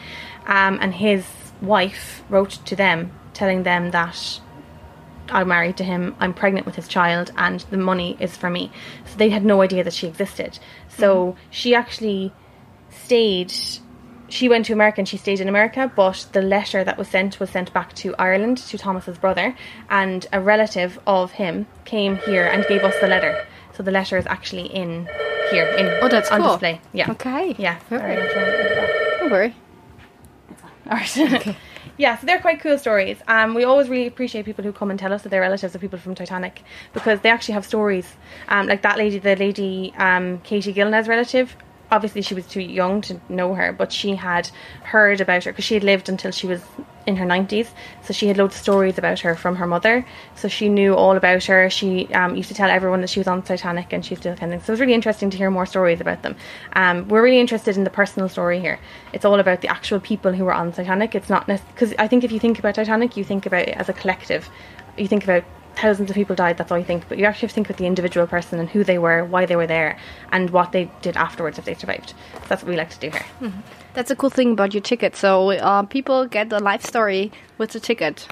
um, 0.47 0.79
and 0.81 0.95
his 0.95 1.27
wife 1.61 2.23
wrote 2.29 2.59
to 2.65 2.77
them 2.77 3.11
telling 3.35 3.63
them 3.63 3.91
that 3.91 4.41
I'm 5.31 5.49
married 5.49 5.77
to 5.79 5.85
him, 5.85 6.17
I'm 6.19 6.33
pregnant 6.33 6.67
with 6.67 6.77
his 6.77 6.89
child, 6.89 7.33
and 7.37 7.61
the 7.71 7.77
money 7.77 8.17
is 8.19 8.37
for 8.37 8.51
me. 8.51 8.71
So 9.05 9.17
they 9.17 9.29
had 9.31 9.45
no 9.45 9.63
idea 9.63 9.85
that 9.85 9.93
she 9.93 10.07
existed. 10.07 10.59
So 10.89 11.37
she 11.51 11.75
actually 11.75 12.33
stayed. 12.91 13.53
She 14.31 14.49
went 14.49 14.67
to 14.67 14.73
America 14.75 15.01
and 15.01 15.09
she 15.09 15.17
stayed 15.17 15.41
in 15.41 15.49
America, 15.49 15.91
but 15.97 16.27
the 16.33 16.43
letter 16.43 16.85
that 16.85 16.99
was 16.99 17.09
sent 17.09 17.41
was 17.41 17.49
sent 17.51 17.73
back 17.73 17.95
to 17.97 18.15
Ireland 18.19 18.59
to 18.59 18.77
Thomas's 18.77 19.17
brother, 19.17 19.57
and 19.89 20.27
a 20.33 20.41
relative 20.41 20.99
of 21.07 21.33
him 21.33 21.67
came 21.87 22.17
here 22.19 22.45
and 22.47 22.67
gave 22.67 22.85
us 22.85 22.95
the 23.01 23.07
letter. 23.09 23.47
So 23.75 23.83
the 23.83 23.91
letter 23.91 24.19
is 24.19 24.27
actually 24.27 24.67
in 24.67 25.09
here 25.51 25.67
in 25.79 25.87
Oh, 26.03 26.09
that's 26.09 26.31
on 26.31 26.41
cool. 26.41 26.51
display. 26.51 26.81
Yeah. 26.93 27.11
Okay. 27.13 27.55
Yeah. 27.59 27.79
Very 27.89 28.03
Alright, 28.03 28.19
I'll 28.19 28.33
try 28.33 28.43
and 28.43 28.53
get 28.63 28.67
it 28.73 28.77
back. 28.77 29.19
Don't 29.21 29.31
worry. 29.31 29.55
Alright. 30.87 31.57
yeah, 31.97 32.19
so 32.19 32.27
they're 32.27 32.41
quite 32.41 32.61
cool 32.61 32.77
stories. 32.77 33.19
Um, 33.29 33.55
we 33.55 33.65
always 33.65 33.89
really 33.89 34.07
appreciate 34.07 34.45
people 34.45 34.65
who 34.65 34.73
come 34.73 34.91
and 34.91 34.99
tell 34.99 35.13
us 35.13 35.23
that 35.23 35.29
they're 35.31 35.41
relatives 35.41 35.75
of 35.75 35.81
people 35.81 35.99
from 35.99 36.15
Titanic 36.15 36.63
because 36.93 37.21
they 37.21 37.31
actually 37.31 37.55
have 37.55 37.65
stories. 37.65 38.17
Um, 38.49 38.67
like 38.67 38.83
that 38.83 38.99
lady, 38.99 39.19
the 39.19 39.37
lady 39.37 39.95
um, 39.97 40.39
Katie 40.41 40.73
Gilnagh's 40.73 41.09
relative. 41.09 41.57
Obviously, 41.91 42.23
she 42.23 42.35
was 42.35 42.47
too 42.47 42.61
young 42.61 43.01
to 43.03 43.21
know 43.29 43.55
her, 43.55 43.73
but 43.73 43.93
she 43.93 44.15
had 44.15 44.51
heard 44.83 45.21
about 45.21 45.45
her 45.45 45.53
because 45.53 45.65
she 45.65 45.75
had 45.75 45.85
lived 45.85 46.09
until 46.09 46.31
she 46.31 46.47
was 46.47 46.63
in 47.09 47.17
her 47.17 47.25
90s. 47.25 47.69
So 48.03 48.13
she 48.13 48.29
had 48.29 48.37
loads 48.37 48.55
of 48.55 48.61
stories 48.61 48.99
about 48.99 49.21
her 49.21 49.35
from 49.35 49.57
her 49.57 49.67
mother. 49.67 50.07
So 50.37 50.47
she 50.47 50.69
knew 50.69 50.95
all 50.95 51.17
about 51.17 51.45
her. 51.45 51.71
She 51.71 52.07
um, 52.13 52.37
used 52.37 52.49
to 52.51 52.55
tell 52.55 52.69
everyone 52.69 53.01
that 53.01 53.09
she 53.09 53.19
was 53.19 53.27
on 53.27 53.43
Titanic 53.43 53.93
and 53.93 54.05
she 54.05 54.13
was 54.13 54.21
still 54.21 54.35
attending. 54.35 54.61
So 54.61 54.71
it 54.71 54.75
was 54.75 54.81
really 54.81 54.93
interesting 54.93 55.31
to 55.31 55.37
hear 55.37 55.51
more 55.51 55.65
stories 55.65 56.01
about 56.01 56.23
them. 56.23 56.37
Um, 56.75 57.09
we're 57.09 57.23
really 57.23 57.41
interested 57.41 57.77
in 57.77 57.85
the 57.85 57.91
personal 57.91 58.29
story 58.29 58.61
here. 58.61 58.79
It's 59.15 59.25
all 59.25 59.41
about 59.41 59.63
the 59.63 59.69
actual 59.69 60.01
people 60.01 60.33
who 60.33 60.45
were 60.45 60.55
on 60.55 60.71
Titanic. 60.71 61.15
It's 61.15 61.31
not 61.31 61.47
because 61.47 61.95
I 61.99 62.07
think 62.07 62.25
if 62.25 62.31
you 62.31 62.39
think 62.39 62.59
about 62.59 62.75
Titanic, 62.75 63.17
you 63.17 63.25
think 63.25 63.47
about 63.47 63.67
it 63.67 63.77
as 63.77 63.89
a 63.89 63.95
collective. 63.95 64.51
You 64.99 65.09
think 65.09 65.25
about 65.25 65.45
thousands 65.81 66.11
of 66.11 66.15
people 66.15 66.37
died. 66.37 66.59
That's 66.59 66.71
all 66.73 66.79
you 66.79 66.85
think. 66.85 67.09
But 67.09 67.19
you 67.19 67.25
actually 67.25 67.47
have 67.47 67.51
to 67.51 67.55
think 67.55 67.69
about 67.69 67.79
the 67.79 67.87
individual 67.87 68.27
person 68.27 68.59
and 68.59 68.69
who 68.69 68.85
they 68.85 68.99
were, 68.99 69.25
why 69.25 69.47
they 69.47 69.57
were 69.57 69.67
there, 69.67 69.99
and 70.33 70.51
what 70.51 70.73
they 70.73 70.91
did 71.03 71.17
afterwards 71.17 71.59
if 71.59 71.65
they 71.65 71.75
survived. 71.75 72.11
So 72.11 72.41
that's 72.49 72.63
what 72.63 72.71
we 72.71 72.77
like 72.77 72.91
to 72.91 72.99
do 72.99 73.11
here. 73.11 73.53
That's 73.95 74.11
a 74.11 74.17
cool 74.17 74.31
thing 74.31 74.53
about 74.53 74.75
your 74.75 74.83
ticket. 74.83 75.17
So 75.17 75.53
uh, 75.53 75.83
people 75.85 76.27
get 76.27 76.51
the 76.51 76.61
life 76.61 76.85
story 76.85 77.33
with 77.59 77.71
the 77.71 77.81
ticket. 77.81 78.27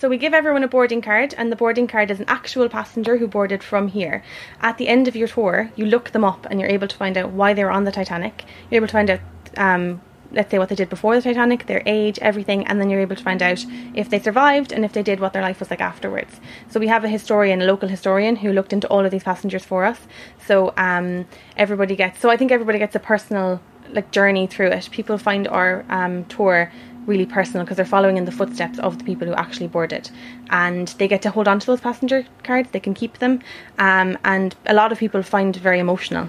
So 0.00 0.08
we 0.08 0.16
give 0.16 0.32
everyone 0.32 0.62
a 0.62 0.68
boarding 0.68 1.02
card, 1.02 1.34
and 1.36 1.50
the 1.50 1.56
boarding 1.56 1.88
card 1.88 2.10
is 2.12 2.20
an 2.20 2.26
actual 2.28 2.68
passenger 2.68 3.16
who 3.16 3.26
boarded 3.26 3.64
from 3.64 3.88
here. 3.88 4.22
At 4.60 4.78
the 4.78 4.86
end 4.86 5.08
of 5.08 5.16
your 5.16 5.26
tour, 5.26 5.72
you 5.74 5.86
look 5.86 6.12
them 6.12 6.24
up, 6.24 6.46
and 6.48 6.60
you're 6.60 6.70
able 6.70 6.86
to 6.86 6.96
find 6.96 7.18
out 7.18 7.30
why 7.30 7.52
they 7.52 7.64
were 7.64 7.72
on 7.72 7.84
the 7.84 7.90
Titanic. 7.90 8.44
You're 8.70 8.78
able 8.78 8.86
to 8.86 8.92
find 8.92 9.10
out 9.10 9.20
um, 9.56 10.00
let's 10.32 10.50
say 10.50 10.58
what 10.58 10.68
they 10.68 10.74
did 10.74 10.88
before 10.88 11.16
the 11.16 11.22
Titanic, 11.22 11.66
their 11.66 11.82
age, 11.86 12.18
everything, 12.20 12.66
and 12.66 12.80
then 12.80 12.90
you're 12.90 13.00
able 13.00 13.16
to 13.16 13.22
find 13.22 13.42
out 13.42 13.64
if 13.94 14.10
they 14.10 14.18
survived 14.18 14.72
and 14.72 14.84
if 14.84 14.92
they 14.92 15.02
did 15.02 15.20
what 15.20 15.32
their 15.32 15.42
life 15.42 15.60
was 15.60 15.70
like 15.70 15.80
afterwards. 15.80 16.40
So 16.68 16.78
we 16.78 16.88
have 16.88 17.04
a 17.04 17.08
historian, 17.08 17.62
a 17.62 17.64
local 17.64 17.88
historian, 17.88 18.36
who 18.36 18.52
looked 18.52 18.72
into 18.72 18.86
all 18.88 19.04
of 19.04 19.10
these 19.10 19.24
passengers 19.24 19.64
for 19.64 19.84
us. 19.84 20.00
So 20.46 20.74
um, 20.76 21.26
everybody 21.56 21.96
gets. 21.96 22.20
So 22.20 22.30
I 22.30 22.36
think 22.36 22.52
everybody 22.52 22.78
gets 22.78 22.94
a 22.94 23.00
personal 23.00 23.60
like 23.90 24.10
journey 24.10 24.46
through 24.46 24.68
it. 24.68 24.88
People 24.90 25.16
find 25.16 25.48
our 25.48 25.84
um, 25.88 26.24
tour 26.26 26.70
really 27.06 27.24
personal 27.24 27.64
because 27.64 27.76
they're 27.76 27.86
following 27.86 28.18
in 28.18 28.26
the 28.26 28.30
footsteps 28.30 28.78
of 28.80 28.98
the 28.98 29.04
people 29.04 29.26
who 29.26 29.32
actually 29.32 29.66
boarded 29.66 30.10
and 30.50 30.88
they 30.98 31.08
get 31.08 31.22
to 31.22 31.30
hold 31.30 31.48
on 31.48 31.58
to 31.58 31.66
those 31.66 31.80
passenger 31.80 32.26
cards 32.44 32.70
they 32.72 32.80
can 32.80 32.92
keep 32.92 33.16
them 33.18 33.40
um, 33.78 34.16
and 34.24 34.54
a 34.66 34.74
lot 34.74 34.92
of 34.92 34.98
people 34.98 35.22
find 35.22 35.56
very 35.56 35.78
emotional 35.78 36.28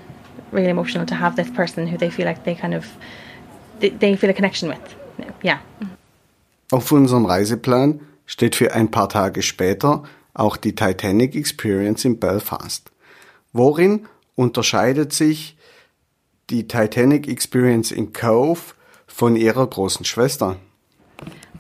really 0.52 0.70
emotional 0.70 1.06
to 1.06 1.16
have 1.16 1.36
this 1.36 1.50
person 1.52 1.86
who 1.86 1.98
they 1.98 2.10
feel 2.10 2.26
like 2.26 2.46
they 2.46 2.56
kind 2.56 2.74
of 2.74 2.98
they, 3.80 4.16
feel 4.16 4.30
a 4.30 4.34
connection 4.34 4.70
with 4.70 4.96
yeah 5.44 5.60
auf 6.72 6.92
unserem 6.92 7.26
Reiseplan 7.26 8.02
steht 8.26 8.56
für 8.56 8.74
ein 8.74 8.92
paar 8.92 9.10
Tage 9.10 9.42
später 9.42 10.04
auch 10.36 10.56
die 10.56 10.76
Titanic 10.76 11.36
Experience 11.36 12.06
in 12.06 12.20
Belfast. 12.20 12.92
Worin 13.54 14.08
unterscheidet 14.36 15.12
sich 15.12 15.58
die 16.52 16.68
Titanic 16.68 17.28
Experience 17.28 17.92
in 17.92 18.14
Cove 18.14 18.76
von 19.08 19.36
ihrer 19.36 19.66
großen 19.66 20.06
Schwester? 20.06 20.58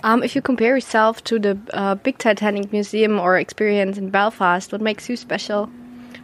Um, 0.01 0.23
if 0.23 0.33
you 0.33 0.41
compare 0.41 0.75
yourself 0.75 1.21
to 1.23 1.37
the 1.41 1.57
uh, 1.73 1.95
big 1.95 2.19
Titanic 2.19 2.71
museum 2.71 3.19
or 3.19 3.35
experience 3.35 3.97
in 3.97 4.11
Belfast, 4.11 4.71
what 4.71 4.79
makes 4.79 5.09
you 5.09 5.17
special? 5.17 5.67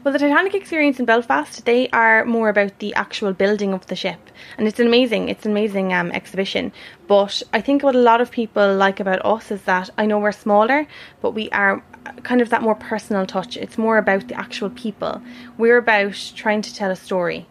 Well, 0.06 0.12
the 0.12 0.20
Titanic 0.20 0.54
experience 0.54 1.00
in 1.00 1.06
Belfast, 1.06 1.66
they 1.66 1.90
are 1.90 2.26
more 2.26 2.48
about 2.48 2.78
the 2.78 2.94
actual 2.94 3.34
building 3.34 3.74
of 3.74 3.88
the 3.88 3.96
ship, 3.96 4.20
and 4.56 4.68
it's 4.68 4.80
an 4.80 4.86
amazing, 4.86 5.30
it's 5.30 5.46
an 5.46 5.52
amazing 5.52 5.94
um, 5.94 6.12
exhibition. 6.12 6.74
But 7.08 7.42
I 7.52 7.60
think 7.62 7.82
what 7.82 7.96
a 7.96 8.08
lot 8.10 8.22
of 8.22 8.30
people 8.30 8.76
like 8.76 9.00
about 9.00 9.26
us 9.26 9.50
is 9.50 9.64
that 9.64 9.90
I 9.98 10.06
know 10.06 10.20
we're 10.20 10.32
smaller, 10.32 10.86
but 11.24 11.32
we 11.32 11.50
are 11.50 11.84
kind 12.22 12.40
of 12.40 12.52
that 12.52 12.62
more 12.62 12.76
personal 12.76 13.26
touch. 13.26 13.58
It's 13.58 13.80
more 13.80 13.98
about 13.98 14.28
the 14.28 14.40
actual 14.40 14.70
people. 14.70 15.24
We're 15.58 15.78
about 15.78 16.34
trying 16.36 16.62
to 16.62 16.76
tell 16.76 16.92
a 16.92 16.96
story 16.96 17.48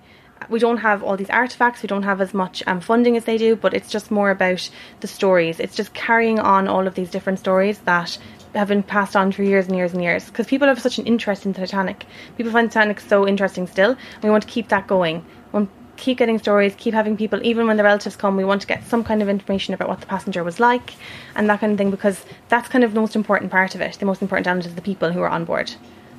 we 0.49 0.59
don't 0.59 0.79
have 0.79 1.03
all 1.03 1.17
these 1.17 1.31
artifacts, 1.31 1.83
we 1.83 1.87
don't 1.87 2.03
have 2.03 2.21
as 2.21 2.35
much 2.35 2.63
um, 2.67 2.81
funding 2.81 3.17
as 3.17 3.25
they 3.25 3.39
do, 3.39 3.57
but 3.57 3.75
it's 3.75 3.91
just 3.91 4.11
more 4.11 4.31
about 4.31 4.69
the 5.01 5.07
stories. 5.07 5.61
It's 5.61 5.77
just 5.77 5.95
carrying 5.95 6.39
on 6.39 6.69
all 6.69 6.87
of 6.87 6.95
these 6.95 7.11
different 7.11 7.39
stories 7.39 7.79
that 7.81 8.19
have 8.55 8.69
been 8.69 8.83
passed 8.83 9.17
on 9.17 9.33
for 9.33 9.43
years 9.43 9.67
and 9.67 9.77
years 9.77 9.93
and 9.93 10.03
years. 10.03 10.27
Because 10.27 10.47
people 10.47 10.69
have 10.69 10.81
such 10.81 10.99
an 10.99 11.07
interest 11.07 11.47
in 11.47 11.55
Titanic. 11.55 12.05
People 12.37 12.53
find 12.53 12.71
Titanic 12.71 13.01
so 13.01 13.27
interesting 13.27 13.67
still. 13.67 13.97
We 14.23 14.31
want 14.31 14.45
to 14.45 14.49
keep 14.49 14.69
that 14.69 14.87
going. 14.87 15.25
We 15.53 15.61
want 15.61 15.71
to 15.71 16.03
keep 16.03 16.19
getting 16.19 16.39
stories, 16.39 16.75
keep 16.77 16.95
having 16.95 17.17
people, 17.17 17.41
even 17.45 17.67
when 17.67 17.77
the 17.77 17.85
relatives 17.85 18.17
come, 18.17 18.37
we 18.37 18.45
want 18.45 18.61
to 18.61 18.67
get 18.67 18.85
some 18.87 19.05
kind 19.05 19.23
of 19.23 19.29
information 19.29 19.75
about 19.75 19.89
what 19.89 20.01
the 20.01 20.07
passenger 20.07 20.43
was 20.43 20.59
like 20.61 20.95
and 21.37 21.49
that 21.49 21.61
kind 21.61 21.73
of 21.73 21.79
thing 21.79 21.91
because 21.91 22.25
that's 22.49 22.69
kind 22.69 22.85
of 22.85 22.95
the 22.95 23.01
most 23.01 23.17
important 23.17 23.51
part 23.51 23.75
of 23.75 23.81
it. 23.81 23.99
The 23.99 24.07
most 24.07 24.23
important 24.23 24.47
element 24.47 24.67
is 24.67 24.75
the 24.75 24.83
people 24.83 25.13
who 25.13 25.21
are 25.21 25.29
on 25.29 25.45
board. 25.45 25.73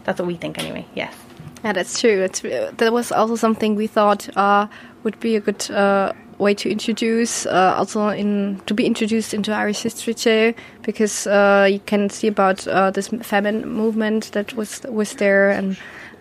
That's 0.04 0.20
what 0.20 0.28
we 0.28 0.36
think 0.36 0.58
anyway, 0.58 0.86
yes. 0.96 1.16
Yeah, 1.64 1.74
that's 1.74 2.00
true. 2.00 2.22
It's, 2.22 2.42
that 2.42 2.94
was 2.94 3.12
also 3.12 3.36
something 3.36 3.76
we 3.76 3.88
thought 3.88 4.30
uh, 4.38 4.68
would 5.04 5.20
be 5.20 5.36
a 5.36 5.40
good 5.40 5.70
uh, 5.72 6.14
way 6.38 6.54
to 6.54 6.70
introduce, 6.70 7.46
uh, 7.46 7.76
also 7.78 8.10
in 8.10 8.62
to 8.66 8.74
be 8.74 8.86
introduced 8.86 9.34
into 9.34 9.52
Irish 9.52 9.84
history 9.84 10.14
too, 10.14 10.54
because 10.82 11.28
uh, 11.28 11.68
you 11.70 11.80
can 11.80 12.10
see 12.10 12.28
about 12.28 12.68
uh, 12.68 12.92
this 12.92 13.08
famine 13.22 13.68
movement 13.68 14.32
that 14.32 14.54
was 14.54 14.82
was 14.90 15.14
there 15.14 15.50
and. 15.50 15.78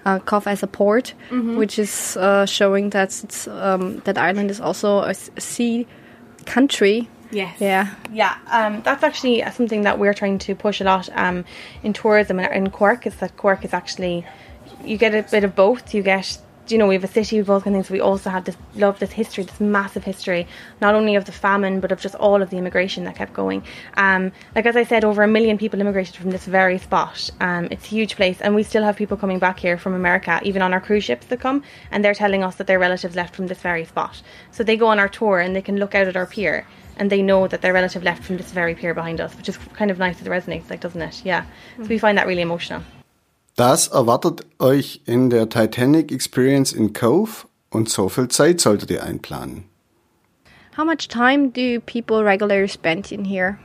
Uh, 0.06 0.21
as 0.47 0.62
a 0.62 0.66
port, 0.66 1.14
mm 1.30 1.40
-hmm. 1.40 1.56
which 1.56 1.78
is 1.78 2.18
showing 2.44 2.90
that 2.90 3.24
um, 3.48 4.03
that 4.05 4.18
Ireland 4.18 4.50
is 4.50 4.61
also 4.61 4.98
a, 4.98 5.14
a 5.37 5.40
sea 5.40 5.87
country 6.44 7.09
Yes. 7.35 7.61
Yeah. 7.61 7.94
Yeah. 8.12 8.37
Um, 8.50 8.83
that's 8.83 9.03
actually 9.03 9.42
something 9.53 9.83
that 9.83 9.98
we're 9.98 10.14
trying 10.14 10.38
to 10.40 10.55
push 10.55 10.81
a 10.81 10.85
lot 10.85 11.09
um, 11.14 11.44
in 11.83 11.92
tourism 11.92 12.38
in 12.38 12.70
Cork. 12.70 13.07
Is 13.07 13.16
that 13.16 13.37
Cork 13.37 13.64
is 13.64 13.74
actually 13.74 14.24
you 14.85 14.96
get 14.96 15.14
a 15.14 15.22
bit 15.22 15.44
of 15.44 15.55
both. 15.55 15.94
You 15.94 16.03
get 16.03 16.38
you 16.68 16.79
know, 16.79 16.87
we 16.87 16.94
have 16.94 17.05
a 17.05 17.09
city 17.09 17.38
with 17.38 17.50
all 17.50 17.61
kind 17.61 17.77
of 17.77 17.87
things. 17.87 17.90
We 17.90 18.00
also 18.00 18.31
have 18.31 18.44
this 18.44 18.57
love, 18.74 18.98
this 18.98 19.12
history, 19.12 19.44
this 19.44 19.61
massive 19.61 20.05
history, 20.05 20.46
not 20.81 20.94
only 20.94 21.14
of 21.14 21.24
the 21.24 21.33
famine, 21.33 21.81
but 21.81 21.92
of 21.92 22.00
just 22.00 22.14
all 22.14 22.40
of 22.40 22.50
the 22.50 22.57
immigration 22.57 23.05
that 23.05 23.16
kept 23.16 23.35
going. 23.35 23.62
Um, 23.96 24.33
like 24.55 24.66
as 24.66 24.77
I 24.77 24.85
said, 24.85 25.05
over 25.05 25.22
a 25.22 25.29
million 25.29 25.59
people 25.59 25.81
immigrated 25.81 26.16
from 26.16 26.31
this 26.31 26.46
very 26.46 26.79
spot. 26.79 27.31
Um, 27.40 27.68
it's 27.70 27.85
a 27.85 27.88
huge 27.88 28.16
place, 28.16 28.40
and 28.40 28.55
we 28.55 28.62
still 28.62 28.83
have 28.83 28.96
people 28.96 29.16
coming 29.16 29.38
back 29.38 29.59
here 29.59 29.77
from 29.77 29.94
America, 29.94 30.40
even 30.42 30.62
on 30.62 30.72
our 30.72 30.81
cruise 30.81 31.05
ships 31.05 31.27
that 31.27 31.40
come, 31.40 31.62
and 31.90 32.05
they're 32.05 32.14
telling 32.14 32.42
us 32.42 32.57
that 32.57 32.66
their 32.66 32.79
relatives 32.79 33.16
left 33.16 33.37
from 33.37 33.46
this 33.46 33.61
very 33.61 33.85
spot. 33.85 34.22
So 34.50 34.64
they 34.64 34.77
go 34.77 34.87
on 34.87 34.98
our 34.98 35.09
tour 35.09 35.40
and 35.40 35.55
they 35.55 35.62
can 35.62 35.77
look 35.77 35.94
out 35.94 36.09
at 36.09 36.16
our 36.16 36.27
pier. 36.27 36.66
And 36.96 37.11
they 37.11 37.22
know 37.22 37.48
that 37.48 37.61
their 37.61 37.72
relative 37.72 38.05
left 38.05 38.22
from 38.22 38.37
this 38.37 38.53
very 38.53 38.77
pier 38.77 38.94
behind 38.94 39.20
us, 39.20 39.35
which 39.37 39.48
is 39.48 39.59
kind 39.72 39.90
of 39.90 39.98
nice. 39.98 40.20
It 40.20 40.29
resonates, 40.29 40.70
like, 40.70 40.81
doesn't 40.81 41.03
it? 41.03 41.22
Yeah. 41.24 41.44
Mm. 41.77 41.83
So 41.83 41.88
we 41.88 41.98
find 41.98 42.16
that 42.18 42.29
really 42.29 42.42
emotional. 42.42 42.85
Das 43.56 43.86
erwartet 43.86 44.44
euch 44.58 45.02
in 45.06 45.30
der 45.30 45.48
Titanic 45.48 46.10
Experience 46.10 46.72
in 46.72 46.92
Cobh 46.92 47.46
und 47.70 47.88
so 47.88 48.08
viel 48.08 48.26
Zeit 48.26 48.60
solltet 48.60 48.90
ihr 48.90 49.04
einplanen. 49.04 49.64
How 50.76 50.84
much 50.84 51.06
time 51.06 51.50
do 51.50 51.80
people 51.86 52.24
regularly 52.24 52.66
spend 52.66 53.12
in 53.12 53.24
here? 53.24 53.56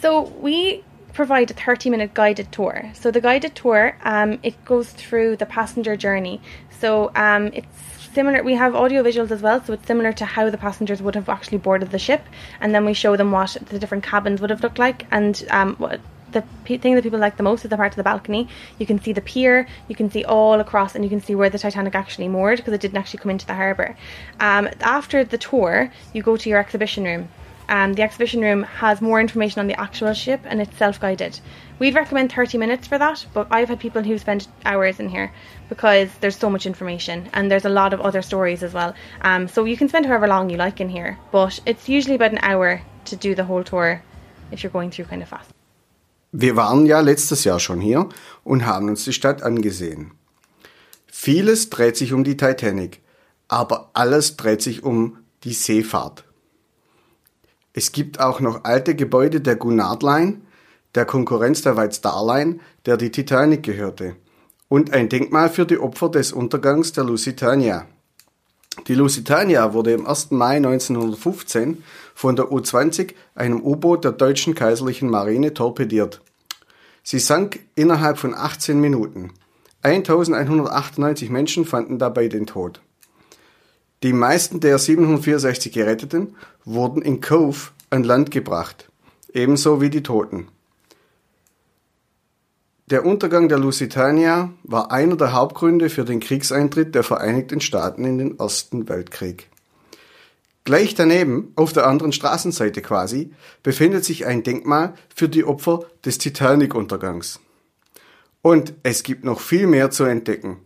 So 0.00 0.30
we 0.40 0.84
provide 1.12 1.50
a 1.50 1.54
30 1.54 1.90
minute 1.90 2.14
guided 2.14 2.52
tour. 2.52 2.84
So 2.94 3.10
the 3.10 3.20
guided 3.20 3.56
tour, 3.56 3.94
um, 4.04 4.38
it 4.42 4.54
goes 4.64 4.92
through 4.92 5.36
the 5.36 5.46
passenger 5.46 5.96
journey. 5.96 6.40
So 6.80 7.10
um, 7.16 7.50
it's 7.52 7.66
similar 8.14 8.44
we 8.44 8.54
have 8.54 8.76
audio 8.76 9.02
visuals 9.02 9.32
as 9.32 9.42
well 9.42 9.60
so 9.64 9.72
it's 9.72 9.86
similar 9.88 10.12
to 10.12 10.24
how 10.24 10.48
the 10.48 10.56
passengers 10.56 11.02
would 11.02 11.16
have 11.16 11.28
actually 11.28 11.58
boarded 11.58 11.90
the 11.90 11.98
ship 11.98 12.22
and 12.60 12.72
then 12.72 12.84
we 12.84 12.94
show 12.94 13.16
them 13.16 13.32
what 13.32 13.56
the 13.70 13.78
different 13.80 14.04
cabins 14.04 14.40
would 14.40 14.50
have 14.50 14.62
looked 14.62 14.78
like 14.78 15.04
and 15.10 15.44
um, 15.50 15.74
what 15.76 16.00
the 16.34 16.42
thing 16.78 16.94
that 16.94 17.02
people 17.02 17.18
like 17.18 17.36
the 17.38 17.42
most 17.42 17.64
is 17.64 17.70
the 17.70 17.76
part 17.76 17.92
of 17.92 17.96
the 17.96 18.02
balcony. 18.02 18.48
You 18.78 18.86
can 18.86 19.00
see 19.00 19.12
the 19.12 19.22
pier, 19.22 19.66
you 19.88 19.96
can 19.96 20.10
see 20.10 20.24
all 20.24 20.60
across, 20.60 20.94
and 20.94 21.02
you 21.02 21.10
can 21.10 21.22
see 21.22 21.34
where 21.34 21.48
the 21.48 21.58
Titanic 21.58 21.94
actually 21.94 22.28
moored 22.28 22.58
because 22.58 22.74
it 22.74 22.80
didn't 22.80 22.98
actually 22.98 23.20
come 23.20 23.30
into 23.30 23.46
the 23.46 23.54
harbour. 23.54 23.96
Um, 24.40 24.68
after 24.80 25.24
the 25.24 25.38
tour, 25.38 25.90
you 26.12 26.22
go 26.22 26.36
to 26.36 26.48
your 26.48 26.58
exhibition 26.58 27.04
room. 27.04 27.28
Um, 27.68 27.94
the 27.94 28.02
exhibition 28.02 28.42
room 28.42 28.62
has 28.64 29.00
more 29.00 29.20
information 29.20 29.60
on 29.60 29.68
the 29.68 29.80
actual 29.80 30.12
ship 30.12 30.40
and 30.44 30.60
it's 30.60 30.76
self 30.76 31.00
guided. 31.00 31.40
We'd 31.78 31.94
recommend 31.94 32.30
30 32.30 32.58
minutes 32.58 32.86
for 32.86 32.98
that, 32.98 33.24
but 33.32 33.48
I've 33.50 33.68
had 33.68 33.80
people 33.80 34.02
who 34.02 34.18
spend 34.18 34.46
hours 34.66 35.00
in 35.00 35.08
here 35.08 35.32
because 35.68 36.10
there's 36.20 36.36
so 36.36 36.50
much 36.50 36.66
information 36.66 37.30
and 37.32 37.50
there's 37.50 37.64
a 37.64 37.70
lot 37.70 37.94
of 37.94 38.00
other 38.00 38.20
stories 38.20 38.62
as 38.62 38.74
well. 38.74 38.94
Um, 39.22 39.48
so 39.48 39.64
you 39.64 39.76
can 39.76 39.88
spend 39.88 40.06
however 40.06 40.28
long 40.28 40.50
you 40.50 40.58
like 40.58 40.80
in 40.80 40.90
here, 40.90 41.18
but 41.32 41.58
it's 41.64 41.88
usually 41.88 42.16
about 42.16 42.32
an 42.32 42.40
hour 42.42 42.82
to 43.06 43.16
do 43.16 43.34
the 43.34 43.44
whole 43.44 43.64
tour 43.64 44.02
if 44.50 44.62
you're 44.62 44.70
going 44.70 44.90
through 44.90 45.06
kind 45.06 45.22
of 45.22 45.28
fast. 45.28 45.53
Wir 46.36 46.56
waren 46.56 46.84
ja 46.84 46.98
letztes 46.98 47.44
Jahr 47.44 47.60
schon 47.60 47.80
hier 47.80 48.08
und 48.42 48.66
haben 48.66 48.88
uns 48.88 49.04
die 49.04 49.12
Stadt 49.12 49.44
angesehen. 49.44 50.10
Vieles 51.06 51.70
dreht 51.70 51.96
sich 51.96 52.12
um 52.12 52.24
die 52.24 52.36
Titanic, 52.36 53.00
aber 53.46 53.90
alles 53.92 54.36
dreht 54.36 54.60
sich 54.60 54.82
um 54.82 55.18
die 55.44 55.52
Seefahrt. 55.52 56.24
Es 57.72 57.92
gibt 57.92 58.18
auch 58.18 58.40
noch 58.40 58.64
alte 58.64 58.96
Gebäude 58.96 59.40
der 59.40 59.54
Gunard 59.54 60.02
Line, 60.02 60.40
der 60.96 61.04
Konkurrenz 61.04 61.62
der 61.62 61.76
White 61.76 61.94
Star 61.94 62.26
Line, 62.26 62.58
der 62.84 62.96
die 62.96 63.12
Titanic 63.12 63.62
gehörte, 63.62 64.16
und 64.68 64.92
ein 64.92 65.08
Denkmal 65.08 65.48
für 65.48 65.66
die 65.66 65.78
Opfer 65.78 66.08
des 66.08 66.32
Untergangs 66.32 66.92
der 66.92 67.04
Lusitania. 67.04 67.86
Die 68.88 68.94
Lusitania 68.96 69.72
wurde 69.72 69.94
am 69.94 70.04
1. 70.04 70.32
Mai 70.32 70.56
1915 70.56 71.84
von 72.12 72.34
der 72.34 72.50
U-20, 72.50 73.14
einem 73.36 73.62
U-Boot 73.62 74.02
der 74.02 74.10
deutschen 74.10 74.56
kaiserlichen 74.56 75.08
Marine, 75.08 75.54
torpediert. 75.54 76.23
Sie 77.04 77.18
sank 77.18 77.60
innerhalb 77.74 78.18
von 78.18 78.34
18 78.34 78.80
Minuten. 78.80 79.32
1198 79.82 81.28
Menschen 81.28 81.66
fanden 81.66 81.98
dabei 81.98 82.28
den 82.28 82.46
Tod. 82.46 82.80
Die 84.02 84.14
meisten 84.14 84.60
der 84.60 84.78
764 84.78 85.70
Geretteten 85.72 86.34
wurden 86.64 87.02
in 87.02 87.20
Cove 87.20 87.70
an 87.90 88.04
Land 88.04 88.30
gebracht, 88.30 88.90
ebenso 89.32 89.82
wie 89.82 89.90
die 89.90 90.02
Toten. 90.02 90.48
Der 92.86 93.04
Untergang 93.04 93.48
der 93.48 93.58
Lusitania 93.58 94.50
war 94.62 94.90
einer 94.90 95.16
der 95.16 95.32
Hauptgründe 95.32 95.90
für 95.90 96.04
den 96.04 96.20
Kriegseintritt 96.20 96.94
der 96.94 97.02
Vereinigten 97.02 97.60
Staaten 97.60 98.04
in 98.04 98.18
den 98.18 98.38
Ersten 98.38 98.88
Weltkrieg. 98.88 99.48
Gleich 100.64 100.94
daneben, 100.94 101.52
auf 101.56 101.74
der 101.74 101.86
anderen 101.86 102.12
Straßenseite 102.12 102.80
quasi, 102.80 103.30
befindet 103.62 104.04
sich 104.04 104.24
ein 104.24 104.42
Denkmal 104.42 104.94
für 105.14 105.28
die 105.28 105.44
Opfer 105.44 105.84
des 106.04 106.16
Titanic-Untergangs. 106.18 107.40
Und 108.40 108.74
es 108.82 109.02
gibt 109.02 109.24
noch 109.24 109.40
viel 109.40 109.66
mehr 109.66 109.90
zu 109.90 110.04
entdecken. 110.04 110.58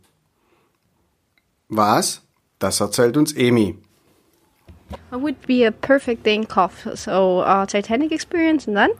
Was? 1.68 2.22
Das 2.60 2.80
erzählt 2.80 3.16
uns 3.16 3.36
Amy. 3.36 3.76
What 5.10 5.22
would 5.22 5.46
be 5.46 5.66
a 5.66 5.70
perfect 5.70 6.24
day 6.24 6.34
in 6.34 6.46
Cove? 6.46 6.96
So, 6.96 7.42
uh, 7.42 7.66
Titanic 7.66 8.12
experience 8.12 8.66
and 8.66 8.76
then? 8.76 8.90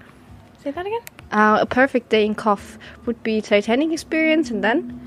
Say 0.63 0.73
that 0.73 0.85
again? 0.85 1.01
Uh, 1.33 1.61
a 1.63 1.67
perfect 1.67 2.11
day 2.11 2.25
in 2.25 2.35
Cove 2.35 2.79
would 3.07 3.23
be 3.23 3.41
Titanic 3.41 3.93
experience, 3.93 4.51
and 4.51 4.63
then. 4.63 5.01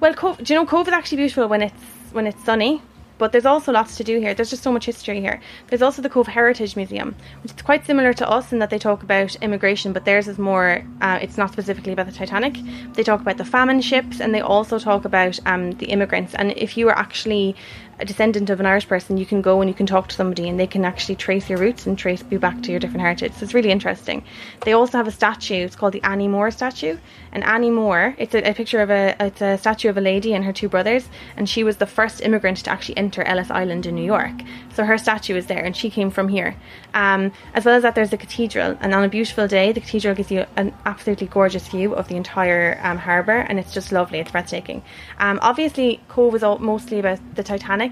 Well, 0.00 0.14
Cove, 0.14 0.38
do 0.38 0.52
you 0.52 0.58
know 0.58 0.66
Cove 0.66 0.88
is 0.88 0.94
actually 0.94 1.18
beautiful 1.18 1.48
when 1.48 1.62
it's 1.62 1.82
when 2.12 2.26
it's 2.26 2.42
sunny. 2.44 2.82
But 3.18 3.32
there's 3.32 3.46
also 3.46 3.72
lots 3.72 3.96
to 3.96 4.04
do 4.04 4.18
here. 4.20 4.32
There's 4.34 4.50
just 4.50 4.62
so 4.62 4.72
much 4.72 4.86
history 4.86 5.20
here. 5.20 5.40
There's 5.66 5.82
also 5.82 6.00
the 6.00 6.08
Cobh 6.08 6.28
Heritage 6.28 6.76
Museum, 6.76 7.14
which 7.42 7.52
is 7.52 7.62
quite 7.62 7.84
similar 7.84 8.12
to 8.14 8.28
us 8.28 8.52
in 8.52 8.58
that 8.60 8.70
they 8.70 8.78
talk 8.78 9.02
about 9.02 9.34
immigration, 9.36 9.92
but 9.92 10.04
theirs 10.04 10.28
is 10.28 10.38
more. 10.38 10.84
Uh, 11.00 11.18
it's 11.20 11.36
not 11.36 11.52
specifically 11.52 11.92
about 11.92 12.06
the 12.06 12.12
Titanic. 12.12 12.56
They 12.94 13.02
talk 13.02 13.20
about 13.20 13.36
the 13.36 13.44
famine 13.44 13.80
ships, 13.80 14.20
and 14.20 14.34
they 14.34 14.40
also 14.40 14.78
talk 14.78 15.04
about 15.04 15.38
um, 15.46 15.72
the 15.72 15.86
immigrants. 15.86 16.34
And 16.34 16.52
if 16.56 16.76
you 16.76 16.86
were 16.86 16.98
actually 16.98 17.56
a 18.00 18.04
descendant 18.04 18.50
of 18.50 18.60
an 18.60 18.66
Irish 18.66 18.86
person, 18.86 19.16
you 19.16 19.26
can 19.26 19.42
go 19.42 19.60
and 19.60 19.68
you 19.68 19.74
can 19.74 19.86
talk 19.86 20.08
to 20.08 20.14
somebody 20.14 20.48
and 20.48 20.58
they 20.58 20.66
can 20.66 20.84
actually 20.84 21.16
trace 21.16 21.48
your 21.48 21.58
roots 21.58 21.86
and 21.86 21.98
trace 21.98 22.22
you 22.30 22.38
back 22.38 22.62
to 22.62 22.70
your 22.70 22.78
different 22.80 23.00
heritage. 23.00 23.32
So 23.32 23.44
it's 23.44 23.54
really 23.54 23.70
interesting. 23.70 24.24
They 24.64 24.72
also 24.72 24.98
have 24.98 25.08
a 25.08 25.12
statue. 25.12 25.64
It's 25.64 25.76
called 25.76 25.94
the 25.94 26.02
Annie 26.02 26.28
Moore 26.28 26.50
statue. 26.50 26.96
And 27.32 27.44
Annie 27.44 27.70
Moore, 27.70 28.14
it's 28.18 28.34
a, 28.34 28.50
a 28.50 28.54
picture 28.54 28.80
of 28.80 28.90
a 28.90 29.14
it's 29.20 29.42
a 29.42 29.58
statue 29.58 29.88
of 29.88 29.98
a 29.98 30.00
lady 30.00 30.32
and 30.32 30.44
her 30.44 30.52
two 30.52 30.68
brothers, 30.68 31.08
and 31.36 31.48
she 31.48 31.62
was 31.62 31.76
the 31.76 31.86
first 31.86 32.22
immigrant 32.22 32.58
to 32.58 32.70
actually 32.70 32.96
enter 32.96 33.22
Ellis 33.22 33.50
Island 33.50 33.84
in 33.86 33.94
New 33.94 34.04
York. 34.04 34.32
So 34.74 34.84
her 34.84 34.96
statue 34.96 35.36
is 35.36 35.46
there, 35.46 35.62
and 35.64 35.76
she 35.76 35.90
came 35.90 36.10
from 36.10 36.28
here. 36.28 36.56
Um, 36.94 37.32
as 37.54 37.64
well 37.64 37.74
as 37.74 37.82
that, 37.82 37.94
there's 37.94 38.12
a 38.12 38.16
cathedral, 38.16 38.78
and 38.80 38.94
on 38.94 39.04
a 39.04 39.08
beautiful 39.08 39.46
day, 39.46 39.72
the 39.72 39.80
cathedral 39.80 40.14
gives 40.14 40.30
you 40.30 40.46
an 40.56 40.72
absolutely 40.86 41.26
gorgeous 41.26 41.68
view 41.68 41.94
of 41.94 42.08
the 42.08 42.16
entire 42.16 42.80
um, 42.82 42.98
harbour, 42.98 43.40
and 43.48 43.58
it's 43.58 43.74
just 43.74 43.92
lovely. 43.92 44.20
It's 44.20 44.30
breathtaking. 44.30 44.82
Um, 45.18 45.38
obviously, 45.42 46.00
Cobh 46.08 46.34
is 46.34 46.42
all, 46.42 46.58
mostly 46.58 46.98
about 46.98 47.18
the 47.34 47.42
Titanic. 47.42 47.87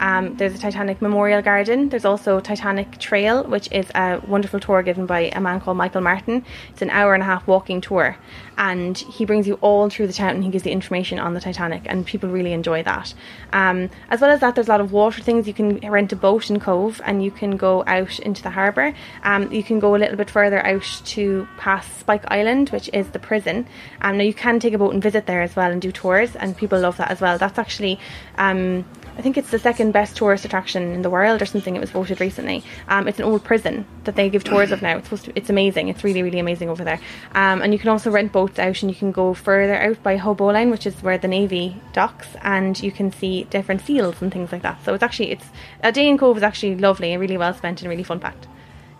Um, 0.00 0.36
there's 0.36 0.54
a 0.54 0.58
Titanic 0.58 1.02
Memorial 1.02 1.42
Garden. 1.42 1.88
There's 1.88 2.04
also 2.04 2.40
Titanic 2.40 2.98
Trail, 2.98 3.44
which 3.44 3.70
is 3.72 3.86
a 3.94 4.20
wonderful 4.26 4.60
tour 4.60 4.82
given 4.82 5.06
by 5.06 5.30
a 5.34 5.40
man 5.40 5.60
called 5.60 5.76
Michael 5.76 6.00
Martin. 6.00 6.44
It's 6.70 6.82
an 6.82 6.90
hour 6.90 7.14
and 7.14 7.22
a 7.22 7.26
half 7.26 7.46
walking 7.46 7.80
tour, 7.80 8.16
and 8.56 8.96
he 8.96 9.24
brings 9.24 9.46
you 9.46 9.54
all 9.60 9.88
through 9.90 10.06
the 10.06 10.12
town 10.12 10.36
and 10.36 10.44
he 10.44 10.50
gives 10.50 10.64
you 10.64 10.72
information 10.72 11.18
on 11.18 11.34
the 11.34 11.40
Titanic, 11.40 11.82
and 11.86 12.06
people 12.06 12.28
really 12.28 12.52
enjoy 12.52 12.82
that. 12.82 13.14
Um, 13.52 13.90
as 14.10 14.20
well 14.20 14.30
as 14.30 14.40
that, 14.40 14.54
there's 14.54 14.68
a 14.68 14.70
lot 14.70 14.80
of 14.80 14.92
water 14.92 15.22
things. 15.22 15.46
You 15.46 15.54
can 15.54 15.78
rent 15.78 16.12
a 16.12 16.16
boat 16.16 16.50
in 16.50 16.60
Cobh, 16.60 17.00
and 17.04 17.24
you 17.24 17.30
can 17.30 17.56
go 17.56 17.84
out 17.86 18.18
into 18.20 18.42
the 18.42 18.50
harbour. 18.50 18.94
Um, 19.24 19.52
you 19.52 19.62
can 19.62 19.80
go 19.80 19.94
a 19.94 19.98
little 19.98 20.16
bit 20.16 20.30
further 20.30 20.64
out 20.64 21.02
to 21.06 21.48
past 21.58 21.98
Spike 21.98 22.24
Island, 22.28 22.70
which 22.70 22.88
is 22.92 23.08
the 23.10 23.18
prison. 23.18 23.66
Um, 24.00 24.18
now 24.18 24.24
you 24.24 24.34
can 24.34 24.60
take 24.60 24.74
a 24.74 24.78
boat 24.78 24.94
and 24.94 25.02
visit 25.02 25.26
there 25.26 25.42
as 25.42 25.56
well 25.56 25.70
and 25.70 25.82
do 25.82 25.92
tours, 25.92 26.36
and 26.36 26.56
people 26.56 26.78
love 26.78 26.96
that 26.98 27.10
as 27.10 27.20
well. 27.20 27.38
That's 27.38 27.58
actually 27.58 27.98
um, 28.36 28.84
I 29.18 29.20
think 29.20 29.36
it's 29.36 29.50
the 29.50 29.58
second 29.58 29.90
best 29.90 30.16
tourist 30.16 30.44
attraction 30.44 30.94
in 30.94 31.02
the 31.02 31.10
world 31.10 31.42
or 31.42 31.46
something. 31.46 31.74
It 31.74 31.80
was 31.80 31.90
voted 31.90 32.20
recently. 32.20 32.62
Um, 32.86 33.08
it's 33.08 33.18
an 33.18 33.24
old 33.24 33.42
prison 33.42 33.84
that 34.04 34.14
they 34.14 34.30
give 34.30 34.44
tours 34.44 34.70
of 34.70 34.80
now. 34.82 34.96
It's 34.96 35.08
supposed 35.08 35.24
to, 35.24 35.32
it's 35.34 35.50
amazing. 35.50 35.88
It's 35.88 36.04
really 36.04 36.22
really 36.22 36.38
amazing 36.38 36.70
over 36.70 36.84
there. 36.84 37.00
Um, 37.34 37.60
and 37.60 37.72
you 37.72 37.80
can 37.80 37.88
also 37.88 38.12
rent 38.12 38.30
boats 38.30 38.60
out 38.60 38.80
and 38.80 38.90
you 38.90 38.96
can 38.96 39.10
go 39.10 39.34
further 39.34 39.74
out 39.74 40.00
by 40.04 40.16
Haulbowline, 40.16 40.70
which 40.70 40.86
is 40.86 40.94
where 41.02 41.18
the 41.18 41.26
navy 41.26 41.82
docks, 41.92 42.28
and 42.42 42.80
you 42.80 42.92
can 42.92 43.10
see 43.10 43.44
different 43.50 43.80
seals 43.80 44.22
and 44.22 44.32
things 44.32 44.52
like 44.52 44.62
that. 44.62 44.78
So 44.84 44.94
it's 44.94 45.02
actually 45.02 45.32
it's 45.32 45.46
a 45.82 45.90
day 45.90 46.08
in 46.08 46.16
Cobh 46.16 46.36
is 46.36 46.44
actually 46.44 46.76
lovely 46.76 47.12
and 47.12 47.20
really 47.20 47.36
well 47.36 47.52
spent 47.54 47.82
and 47.82 47.90
really 47.90 48.04
fun 48.04 48.20
fact. 48.20 48.46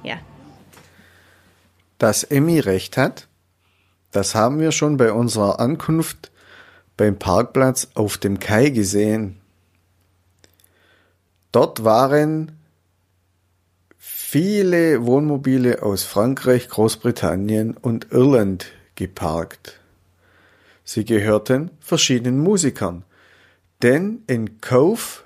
Yeah. 0.03 0.19
Dass 1.99 2.25
Emmy 2.25 2.59
recht 2.59 2.97
hat, 2.97 3.29
das 4.11 4.35
haben 4.35 4.59
wir 4.59 4.73
schon 4.73 4.97
bei 4.97 5.13
unserer 5.13 5.61
Ankunft 5.61 6.33
beim 6.97 7.19
Parkplatz 7.21 7.89
auf 7.95 8.19
dem 8.19 8.41
Kai 8.41 8.71
gesehen. 8.71 9.37
Dort 11.53 11.85
waren 11.85 12.53
viele 13.97 15.07
Wohnmobile 15.07 15.83
aus 15.83 16.05
Frankreich, 16.05 16.69
Großbritannien 16.69 17.77
und 17.77 18.13
Irland 18.13 18.67
geparkt. 18.95 19.81
Sie 20.85 21.05
gehörten 21.05 21.71
verschiedenen 21.81 22.39
Musikern, 22.39 23.05
denn 23.83 24.23
in 24.27 24.61
Cove 24.61 25.23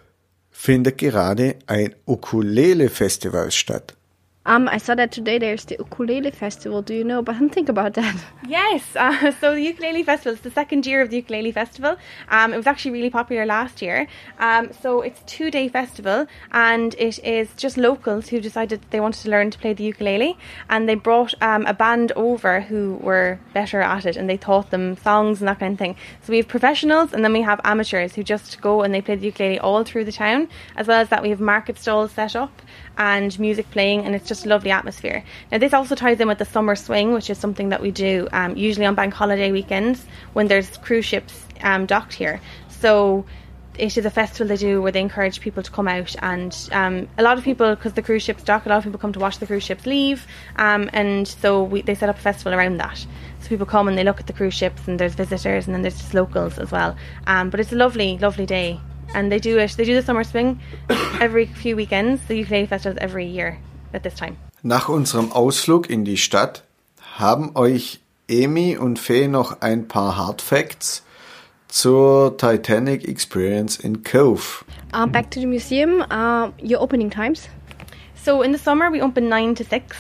findet 0.51 0.99
gerade 0.99 1.57
ein 1.67 1.95
Ukulele-Festival 2.07 3.51
statt. 3.51 3.97
Um, 4.45 4.69
I 4.69 4.79
saw 4.79 4.97
that 4.97 5.13
today 5.13 5.39
there's 5.39 5.65
the 5.67 5.77
ukulele 5.79 6.33
festival. 6.33 6.83
Do 6.83 6.95
you 6.95 7.05
know 7.05 7.21
about 7.21 7.53
think 7.53 7.69
about 7.69 7.95
that? 7.95 8.17
Yes, 8.49 8.97
uh, 8.97 9.31
so 9.41 9.55
the 9.55 9.63
ukulele 9.63 10.03
festival 10.03 10.35
is 10.35 10.41
the 10.41 10.51
second 10.51 10.85
year 10.85 11.01
of 11.01 11.11
the 11.11 11.17
ukulele 11.17 11.53
festival. 11.53 11.97
Um, 12.29 12.53
it 12.53 12.57
was 12.57 12.67
actually 12.67 12.91
really 12.91 13.09
popular 13.09 13.47
last 13.47 13.81
year. 13.81 14.09
Um, 14.41 14.73
so 14.83 15.01
it's 15.01 15.23
two 15.27 15.51
day 15.51 15.69
festival, 15.69 16.27
and 16.51 16.95
it 16.99 17.21
is 17.21 17.51
just 17.57 17.77
locals 17.77 18.29
who 18.29 18.41
decided 18.41 18.85
they 18.91 18.99
wanted 18.99 19.23
to 19.23 19.31
learn 19.31 19.53
to 19.53 19.59
play 19.59 19.75
the 19.75 19.85
ukulele, 19.85 20.37
and 20.69 20.89
they 20.89 20.97
brought 20.97 21.35
um, 21.41 21.65
a 21.67 21.75
band 21.75 22.11
over 22.17 22.63
who 22.63 22.99
were 23.01 23.39
better 23.55 23.81
at 23.81 24.07
it, 24.07 24.17
and 24.17 24.29
they 24.29 24.37
taught 24.37 24.71
them 24.71 24.97
songs 24.97 25.41
and 25.41 25.49
that 25.49 25.61
kind 25.61 25.75
of 25.75 25.79
thing. 25.79 25.97
So 26.23 26.33
we 26.33 26.39
have 26.39 26.49
professionals, 26.49 27.13
and 27.13 27.25
then 27.25 27.33
we 27.33 27.43
have 27.43 27.61
amateurs 27.63 28.17
who 28.17 28.25
just 28.25 28.61
go 28.61 28.83
and 28.83 28.93
they 28.93 29.01
play 29.01 29.15
the 29.15 29.27
ukulele 29.27 29.61
all 29.61 29.85
through 29.85 30.05
the 30.05 30.13
town. 30.13 30.49
As 30.75 30.89
well 30.89 31.01
as 31.01 31.11
that, 31.11 31.23
we 31.23 31.31
have 31.31 31.41
market 31.41 31.79
stalls 31.79 32.11
set 32.11 32.35
up 32.35 32.61
and 32.99 33.39
music 33.39 33.71
playing, 33.71 34.05
and 34.05 34.15
it's 34.15 34.29
just 34.29 34.47
a 34.47 34.49
lovely 34.49 34.71
atmosphere. 34.71 35.25
Now, 35.51 35.59
this 35.59 35.73
also 35.73 35.95
ties 35.95 36.21
in 36.21 36.29
with 36.29 36.39
the 36.39 36.45
summer 36.45 36.77
swing, 36.77 37.13
which 37.13 37.31
is 37.31 37.39
something 37.39 37.71
that 37.71 37.81
we 37.81 37.91
do 37.91 38.29
um, 38.33 38.57
usually 38.57 38.87
on 38.87 38.95
bank 38.95 39.15
holiday 39.15 39.53
weekends 39.53 40.05
when 40.33 40.49
there's 40.49 40.77
cruise 40.79 41.05
ships 41.05 41.45
um, 41.63 41.87
docked 41.87 42.13
here. 42.13 42.41
So 42.69 43.25
it 43.79 43.97
is 43.97 44.05
a 44.05 44.11
festival 44.11 44.49
they 44.49 44.57
do 44.57 44.83
where 44.83 44.93
they 44.93 45.01
encourage 45.01 45.41
people 45.41 45.63
to 45.63 45.71
come 45.71 45.89
out 45.89 46.15
and 46.21 46.69
um, 46.73 47.09
a 47.17 47.23
lot 47.23 47.39
of 47.39 47.45
people 47.45 47.75
because 47.75 47.95
the 47.95 48.03
cruise 48.03 48.23
ships 48.23 48.43
dock 48.43 48.67
a 48.67 48.69
lot 48.69 48.79
of 48.79 48.85
people 48.85 48.99
come 48.99 49.13
to 49.13 49.19
watch 49.19 49.39
the 49.39 49.47
cruise 49.47 49.63
ships 49.63 49.87
leave 49.87 50.27
um, 50.57 50.91
and 50.93 51.27
so 51.27 51.63
we, 51.63 51.83
they 51.83 51.95
set 51.95 52.09
up 52.09 52.17
a 52.17 52.21
festival 52.21 52.53
around 52.53 52.77
that 52.77 53.07
so 53.41 53.49
people 53.49 53.67
come 53.67 53.89
and 53.89 53.97
they 53.97 54.05
look 54.05 54.21
at 54.21 54.27
the 54.27 54.33
cruise 54.33 54.55
ships 54.55 54.87
and 54.87 54.99
there's 54.99 55.15
visitors 55.15 55.67
and 55.67 55.75
then 55.75 55.83
there's 55.83 55.97
just 55.97 56.15
locals 56.15 56.59
as 56.59 56.71
well 56.71 56.95
um, 57.27 57.49
but 57.49 57.61
it's 57.61 57.73
a 57.73 57.77
lovely 57.77 58.19
lovely 58.19 58.47
day 58.47 58.79
and 59.15 59.31
they 59.31 59.39
do 59.39 59.59
it. 59.59 59.77
They 59.77 59.85
do 59.85 59.95
the 59.95 60.03
summer 60.03 60.25
swing 60.25 60.61
every 61.21 61.47
few 61.47 61.77
weekends. 61.77 62.21
The 62.29 62.37
ukulele 62.37 62.67
festivals 62.67 62.99
every 63.01 63.27
year 63.27 63.59
at 63.93 64.03
this 64.03 64.15
time. 64.15 64.37
Nach 64.63 64.89
unserem 64.89 65.33
Ausflug 65.33 65.91
in 65.91 66.05
die 66.05 66.17
Stadt 66.17 66.63
haben 67.19 67.57
euch 67.57 68.01
Amy 68.31 68.77
und 68.77 68.99
Fee 68.99 69.29
noch 69.29 69.61
ein 69.61 69.89
paar 69.89 70.17
Hard 70.17 70.41
Facts 70.41 71.03
zur 71.69 72.37
Titanic 72.37 73.09
Experience 73.09 73.79
in 73.79 74.03
Cove. 74.03 74.65
Um, 74.95 75.11
back 75.11 75.31
to 75.31 75.41
the 75.41 75.47
museum. 75.47 76.03
Uh, 76.11 76.51
your 76.63 76.81
opening 76.81 77.11
times. 77.11 77.49
So 78.15 78.43
in 78.43 78.53
the 78.53 78.59
summer 78.59 78.91
we 78.91 79.03
open 79.03 79.29
nine 79.29 79.55
to 79.57 79.65
six. 79.65 79.97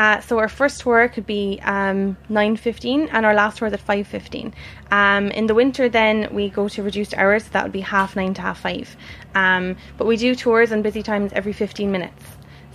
Uh, 0.00 0.18
so 0.22 0.38
our 0.38 0.48
first 0.48 0.80
tour 0.80 1.08
could 1.08 1.26
be 1.26 1.60
um, 1.62 2.16
9.15 2.30 3.10
and 3.12 3.26
our 3.26 3.34
last 3.34 3.58
tour 3.58 3.68
is 3.68 3.74
at 3.74 3.86
5.15. 3.86 4.54
Um, 4.90 5.28
in 5.32 5.46
the 5.46 5.54
winter 5.54 5.90
then 5.90 6.26
we 6.32 6.48
go 6.48 6.70
to 6.70 6.82
reduced 6.82 7.12
hours, 7.18 7.44
so 7.44 7.50
that 7.52 7.64
would 7.64 7.72
be 7.80 7.82
half 7.82 8.16
9 8.16 8.32
to 8.32 8.40
half 8.40 8.60
5. 8.60 8.96
Um, 9.34 9.76
but 9.98 10.06
we 10.06 10.16
do 10.16 10.34
tours 10.34 10.72
on 10.72 10.80
busy 10.80 11.02
times 11.02 11.34
every 11.34 11.52
15 11.52 11.92
minutes. 11.92 12.24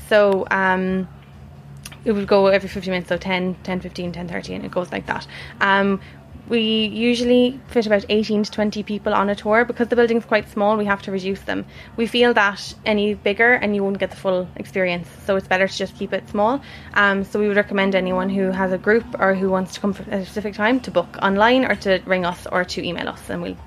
So 0.07 0.45
um, 0.51 1.07
it 2.03 2.11
would 2.11 2.27
go 2.27 2.45
every 2.45 2.69
15 2.69 2.91
minutes, 2.91 3.09
so 3.09 3.17
10, 3.17 3.55
10, 3.63 3.79
15, 3.79 4.11
10, 4.11 4.27
30 4.27 4.53
and 4.53 4.63
it 4.63 4.69
goes 4.69 4.91
like 4.91 5.07
that. 5.07 5.25
We 6.47 6.85
usually 6.85 7.59
fit 7.67 7.85
about 7.85 8.05
18 8.07 8.43
to 8.43 8.51
20 8.51 8.83
people 8.83 9.13
on 9.13 9.29
a 9.29 9.35
tour. 9.35 9.65
Because 9.65 9.87
the 9.87 9.95
building's 9.95 10.25
quite 10.25 10.49
small 10.49 10.77
we 10.77 10.85
have 10.85 11.01
to 11.03 11.11
reduce 11.11 11.41
them. 11.41 11.65
We 11.97 12.07
feel 12.07 12.33
that 12.33 12.73
any 12.85 13.13
bigger 13.13 13.53
and 13.53 13.75
you 13.75 13.83
won't 13.83 13.99
get 13.99 14.11
the 14.11 14.17
full 14.17 14.47
experience. 14.55 15.07
So 15.25 15.35
it's 15.35 15.47
better 15.47 15.67
to 15.67 15.77
just 15.77 15.95
keep 15.97 16.13
it 16.13 16.27
small. 16.29 16.61
Um, 16.93 17.23
so 17.23 17.39
we 17.39 17.47
would 17.47 17.57
recommend 17.57 17.95
anyone 17.95 18.29
who 18.29 18.51
has 18.51 18.71
a 18.71 18.77
group 18.77 19.05
or 19.19 19.33
who 19.35 19.49
wants 19.49 19.73
to 19.73 19.79
come 19.79 19.93
for 19.93 20.03
a 20.11 20.23
specific 20.23 20.53
time 20.53 20.79
to 20.81 20.91
book 20.91 21.17
online 21.21 21.65
or 21.65 21.75
to 21.77 22.01
ring 22.05 22.25
us 22.25 22.47
or 22.51 22.63
to 22.65 22.85
email 22.85 23.09
us 23.09 23.29
and 23.29 23.41
we'll 23.41 23.57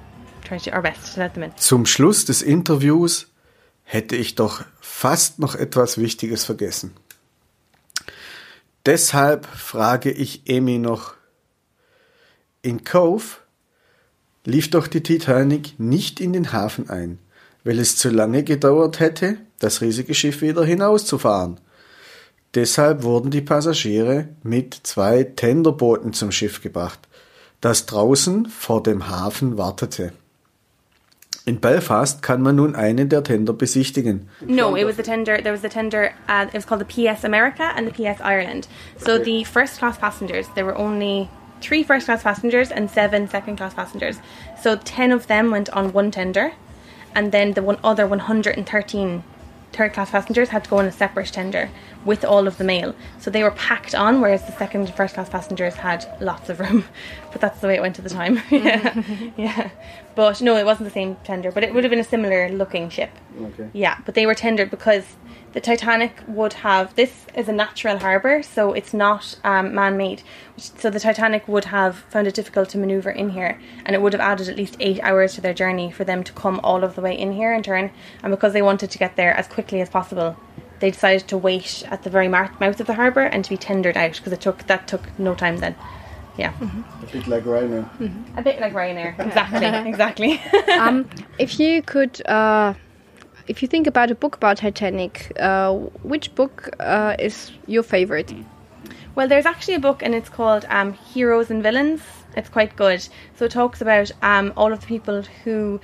try 0.42 0.58
to 0.58 0.70
our 0.70 0.82
best 0.82 1.14
to 1.14 1.20
let 1.20 1.34
them 1.34 1.44
in. 1.44 1.52
Zum 1.58 1.84
Schluss 1.86 2.24
des 2.24 2.42
Interviews 2.42 3.26
hätte 3.84 4.16
ich 4.16 4.34
doch 4.34 4.64
fast 4.80 5.38
noch 5.38 5.54
etwas 5.54 5.98
Wichtiges 5.98 6.44
vergessen. 6.44 6.94
Deshalb 8.86 9.46
frage 9.46 10.10
ich 10.10 10.42
Amy 10.48 10.78
noch, 10.78 11.17
in 12.62 12.84
Cove 12.84 13.38
lief 14.44 14.70
doch 14.70 14.86
die 14.86 15.02
Titanic 15.02 15.78
nicht 15.78 16.20
in 16.20 16.32
den 16.32 16.52
Hafen 16.52 16.90
ein, 16.90 17.18
weil 17.64 17.78
es 17.78 17.96
zu 17.96 18.08
lange 18.10 18.42
gedauert 18.44 19.00
hätte, 19.00 19.36
das 19.58 19.80
riesige 19.80 20.14
Schiff 20.14 20.40
wieder 20.40 20.64
hinauszufahren. 20.64 21.60
Deshalb 22.54 23.02
wurden 23.02 23.30
die 23.30 23.42
Passagiere 23.42 24.28
mit 24.42 24.74
zwei 24.82 25.22
Tenderbooten 25.22 26.12
zum 26.12 26.32
Schiff 26.32 26.62
gebracht, 26.62 27.00
das 27.60 27.86
draußen 27.86 28.46
vor 28.46 28.82
dem 28.82 29.08
Hafen 29.08 29.58
wartete. 29.58 30.12
In 31.44 31.60
Belfast 31.60 32.20
kann 32.22 32.42
man 32.42 32.56
nun 32.56 32.74
einen 32.74 33.08
der 33.08 33.24
Tender 33.24 33.54
besichtigen. 33.54 34.28
No, 34.46 34.76
it 34.76 34.86
was 34.86 34.96
the 34.96 35.02
tender. 35.02 35.38
There 35.38 35.52
was 35.52 35.62
the 35.62 35.70
tender. 35.70 36.10
Uh, 36.28 36.46
it 36.46 36.54
was 36.54 36.66
called 36.66 36.80
the 36.80 36.84
PS 36.84 37.24
America 37.24 37.72
and 37.74 37.86
the 37.86 37.92
PS 37.92 38.20
Ireland. 38.20 38.68
So 38.98 39.18
the 39.18 39.44
first 39.44 39.78
class 39.78 39.96
passengers, 39.96 40.46
there 40.54 40.66
were 40.66 40.76
only 40.76 41.30
three 41.60 41.82
first 41.82 42.06
class 42.06 42.22
passengers 42.22 42.70
and 42.70 42.90
seven 42.90 43.28
second 43.28 43.56
class 43.56 43.74
passengers. 43.74 44.20
So 44.60 44.76
ten 44.76 45.12
of 45.12 45.26
them 45.26 45.50
went 45.50 45.68
on 45.70 45.92
one 45.92 46.10
tender, 46.10 46.52
and 47.14 47.32
then 47.32 47.52
the 47.52 47.62
one 47.62 47.78
other 47.82 48.06
113 48.06 49.22
third 49.72 49.92
class 49.92 50.10
passengers 50.10 50.48
had 50.48 50.64
to 50.64 50.70
go 50.70 50.78
on 50.78 50.86
a 50.86 50.92
separate 50.92 51.26
tender 51.26 51.70
with 52.08 52.24
all 52.24 52.48
of 52.48 52.56
the 52.56 52.64
mail. 52.64 52.94
So 53.18 53.30
they 53.30 53.42
were 53.42 53.50
packed 53.50 53.94
on, 53.94 54.22
whereas 54.22 54.44
the 54.46 54.52
second 54.52 54.86
and 54.86 54.94
first 54.94 55.14
class 55.14 55.28
passengers 55.28 55.74
had 55.74 56.06
lots 56.20 56.48
of 56.48 56.58
room. 56.58 56.84
But 57.30 57.42
that's 57.42 57.60
the 57.60 57.66
way 57.66 57.74
it 57.74 57.82
went 57.82 57.98
at 57.98 58.04
the 58.04 58.10
time. 58.10 58.40
yeah. 58.50 59.02
yeah. 59.36 59.70
But 60.14 60.40
no, 60.40 60.56
it 60.56 60.64
wasn't 60.64 60.88
the 60.88 60.94
same 60.94 61.16
tender, 61.22 61.52
but 61.52 61.62
it 61.62 61.74
would 61.74 61.84
have 61.84 61.90
been 61.90 62.00
a 62.00 62.04
similar 62.04 62.48
looking 62.48 62.88
ship. 62.88 63.10
Okay. 63.40 63.68
Yeah, 63.74 63.98
but 64.06 64.14
they 64.14 64.24
were 64.24 64.34
tendered 64.34 64.70
because 64.70 65.04
the 65.52 65.60
Titanic 65.60 66.14
would 66.26 66.54
have 66.54 66.94
this 66.94 67.26
is 67.34 67.48
a 67.48 67.52
natural 67.52 67.98
harbour, 67.98 68.42
so 68.42 68.72
it's 68.72 68.94
not 68.94 69.38
um, 69.44 69.74
man-made. 69.74 70.22
So 70.56 70.88
the 70.88 71.00
Titanic 71.00 71.46
would 71.46 71.66
have 71.66 71.98
found 72.12 72.26
it 72.26 72.34
difficult 72.34 72.70
to 72.70 72.78
manoeuvre 72.78 73.14
in 73.14 73.30
here, 73.30 73.60
and 73.84 73.94
it 73.94 74.00
would 74.00 74.14
have 74.14 74.22
added 74.22 74.48
at 74.48 74.56
least 74.56 74.76
eight 74.80 75.00
hours 75.00 75.34
to 75.34 75.42
their 75.42 75.54
journey 75.54 75.90
for 75.90 76.04
them 76.04 76.24
to 76.24 76.32
come 76.32 76.58
all 76.64 76.82
of 76.82 76.94
the 76.94 77.02
way 77.02 77.16
in 77.16 77.32
here 77.32 77.52
in 77.52 77.62
turn. 77.62 77.90
And 78.22 78.30
because 78.30 78.54
they 78.54 78.62
wanted 78.62 78.90
to 78.90 78.98
get 78.98 79.16
there 79.16 79.34
as 79.34 79.46
quickly 79.46 79.82
as 79.82 79.90
possible, 79.90 80.36
they 80.80 80.90
decided 80.90 81.28
to 81.28 81.36
wait 81.38 81.82
at 81.90 82.02
the 82.02 82.10
very 82.10 82.28
mouth 82.28 82.80
of 82.80 82.86
the 82.86 82.94
harbour 82.94 83.22
and 83.22 83.44
to 83.44 83.50
be 83.50 83.56
tendered 83.56 83.96
out 83.96 84.14
because 84.16 84.32
it 84.32 84.40
took 84.40 84.66
that 84.66 84.86
took 84.88 85.18
no 85.18 85.34
time 85.34 85.58
then. 85.58 85.74
Yeah, 86.36 86.52
A 87.02 87.06
bit 87.10 87.26
like 87.26 87.42
Ryanair. 87.44 87.84
a 88.36 88.42
bit 88.42 88.60
like 88.60 88.72
Ryanair. 88.72 89.18
Exactly, 89.18 89.66
exactly. 89.90 90.40
um, 90.78 91.08
if 91.38 91.58
you 91.58 91.82
could, 91.82 92.24
uh, 92.28 92.74
if 93.48 93.60
you 93.60 93.66
think 93.66 93.88
about 93.88 94.12
a 94.12 94.14
book 94.14 94.36
about 94.36 94.58
Titanic, 94.58 95.32
uh, 95.40 95.72
which 96.04 96.32
book 96.36 96.70
uh, 96.78 97.16
is 97.18 97.50
your 97.66 97.82
favorite? 97.82 98.32
Well, 99.16 99.26
there's 99.26 99.46
actually 99.46 99.74
a 99.74 99.80
book 99.80 100.00
and 100.00 100.14
it's 100.14 100.28
called 100.28 100.64
um, 100.68 100.92
Heroes 100.92 101.50
and 101.50 101.60
Villains. 101.60 102.02
It's 102.36 102.48
quite 102.48 102.76
good. 102.76 103.08
So 103.34 103.46
it 103.46 103.50
talks 103.50 103.80
about 103.80 104.12
um, 104.22 104.52
all 104.56 104.72
of 104.72 104.80
the 104.80 104.86
people 104.86 105.22
who 105.42 105.80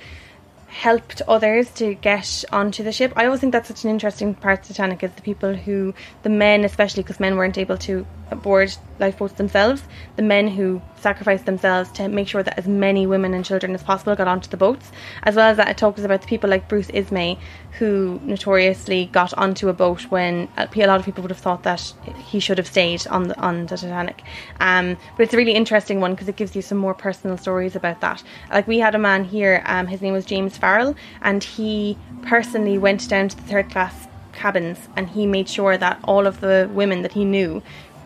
helped 0.75 1.21
others 1.25 1.71
to 1.71 1.93
get 1.95 2.43
onto 2.51 2.83
the 2.83 2.91
ship. 2.91 3.13
I 3.15 3.25
always 3.25 3.39
think 3.39 3.53
that's 3.53 3.69
such 3.69 3.85
an 3.85 3.89
interesting 3.89 4.35
part 4.35 4.59
of 4.59 4.67
Titanic 4.67 5.03
is 5.03 5.11
the 5.13 5.21
people 5.21 5.55
who, 5.55 5.93
the 6.23 6.29
men 6.29 6.65
especially, 6.65 7.01
because 7.01 7.17
men 7.17 7.37
weren't 7.37 7.57
able 7.57 7.77
to 7.77 8.05
board 8.33 8.75
lifeboats 8.99 9.33
themselves, 9.33 9.83
the 10.15 10.21
men 10.21 10.47
who 10.47 10.81
sacrificed 10.95 11.45
themselves 11.45 11.91
to 11.91 12.07
make 12.07 12.27
sure 12.27 12.41
that 12.41 12.57
as 12.57 12.67
many 12.67 13.05
women 13.05 13.33
and 13.33 13.43
children 13.43 13.73
as 13.75 13.83
possible 13.83 14.15
got 14.15 14.27
onto 14.27 14.49
the 14.49 14.57
boats, 14.57 14.91
as 15.23 15.35
well 15.35 15.49
as 15.49 15.57
that 15.57 15.67
it 15.67 15.77
talks 15.77 16.01
about 16.01 16.21
the 16.21 16.27
people 16.27 16.49
like 16.49 16.67
Bruce 16.67 16.89
Ismay 16.89 17.37
who 17.77 18.19
notoriously 18.23 19.07
got 19.11 19.33
onto 19.33 19.67
a 19.67 19.73
boat 19.73 20.03
when 20.03 20.47
a 20.57 20.87
lot 20.87 20.99
of 20.99 21.05
people 21.05 21.21
would 21.21 21.31
have 21.31 21.39
thought 21.39 21.63
that 21.63 21.93
he 22.25 22.39
should 22.39 22.57
have 22.57 22.67
stayed 22.67 23.05
on 23.07 23.27
the 23.27 23.37
on 23.39 23.65
the 23.65 23.77
Titanic. 23.77 24.23
Um, 24.59 24.97
but 25.17 25.23
it's 25.23 25.33
a 25.33 25.37
really 25.37 25.53
interesting 25.53 25.99
one 25.99 26.13
because 26.13 26.29
it 26.29 26.37
gives 26.37 26.55
you 26.55 26.61
some 26.61 26.77
more 26.77 26.93
personal 26.93 27.37
stories 27.37 27.75
about 27.75 27.99
that. 28.01 28.23
Like 28.49 28.67
we 28.67 28.79
had 28.79 28.95
a 28.95 28.99
man 28.99 29.25
here, 29.25 29.61
um, 29.65 29.87
his 29.87 30.01
name 30.01 30.13
was 30.13 30.25
James 30.25 30.57
Farrell, 30.57 30.95
and 31.21 31.43
he 31.43 31.97
personally 32.23 32.77
went 32.77 33.07
down 33.09 33.27
to 33.29 33.35
the 33.35 33.43
third 33.43 33.69
class 33.69 34.07
cabins 34.35 34.89
and 34.95 35.09
he 35.09 35.25
made 35.25 35.49
sure 35.49 35.77
that 35.77 35.99
all 36.03 36.27
of 36.27 36.41
the 36.41 36.69
women 36.73 37.01
that 37.01 37.13
he 37.13 37.25
knew 37.25 37.63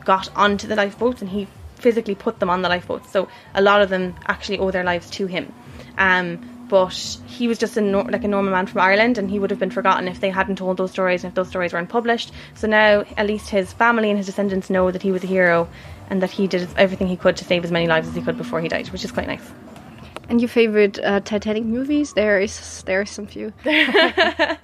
got 0.09 0.35
onto 0.35 0.65
the 0.65 0.75
lifeboats 0.75 1.21
and 1.21 1.29
he 1.29 1.47
physically 1.75 2.15
put 2.15 2.39
them 2.39 2.49
on 2.49 2.63
the 2.63 2.69
lifeboats. 2.69 3.11
So 3.11 3.27
a 3.53 3.61
lot 3.61 3.83
of 3.83 3.89
them 3.89 4.15
actually 4.25 4.57
owe 4.57 4.71
their 4.71 4.83
lives 4.83 5.07
to 5.11 5.27
him. 5.27 5.53
Um, 5.99 6.65
but 6.67 6.95
he 7.27 7.47
was 7.47 7.59
just 7.59 7.77
a 7.77 7.81
nor- 7.81 8.09
like 8.15 8.23
a 8.23 8.27
normal 8.27 8.51
man 8.51 8.65
from 8.65 8.81
Ireland, 8.81 9.19
and 9.19 9.29
he 9.29 9.37
would 9.37 9.51
have 9.51 9.59
been 9.59 9.69
forgotten 9.69 10.07
if 10.07 10.19
they 10.19 10.31
hadn't 10.31 10.55
told 10.55 10.77
those 10.77 10.91
stories 10.91 11.23
and 11.23 11.29
if 11.29 11.35
those 11.35 11.47
stories 11.47 11.73
weren't 11.73 11.89
published. 11.89 12.31
So 12.55 12.67
now, 12.67 13.05
at 13.17 13.27
least 13.27 13.51
his 13.51 13.71
family 13.71 14.09
and 14.09 14.17
his 14.17 14.25
descendants 14.25 14.69
know 14.71 14.89
that 14.89 15.03
he 15.03 15.11
was 15.11 15.23
a 15.23 15.27
hero 15.27 15.67
and 16.09 16.23
that 16.23 16.31
he 16.31 16.47
did 16.47 16.67
everything 16.75 17.07
he 17.07 17.15
could 17.15 17.37
to 17.37 17.45
save 17.45 17.63
as 17.63 17.71
many 17.71 17.87
lives 17.87 18.07
as 18.07 18.15
he 18.15 18.21
could 18.21 18.37
before 18.37 18.61
he 18.61 18.67
died, 18.67 18.89
which 18.89 19.05
is 19.05 19.11
quite 19.11 19.27
nice. 19.27 19.47
And 20.29 20.39
your 20.39 20.47
favorite 20.47 20.99
uh, 20.99 21.19
Titanic 21.21 21.63
movies? 21.63 22.13
There 22.13 22.39
is 22.39 22.83
there 22.83 23.01
are 23.01 23.05
some 23.05 23.27
few. 23.27 23.51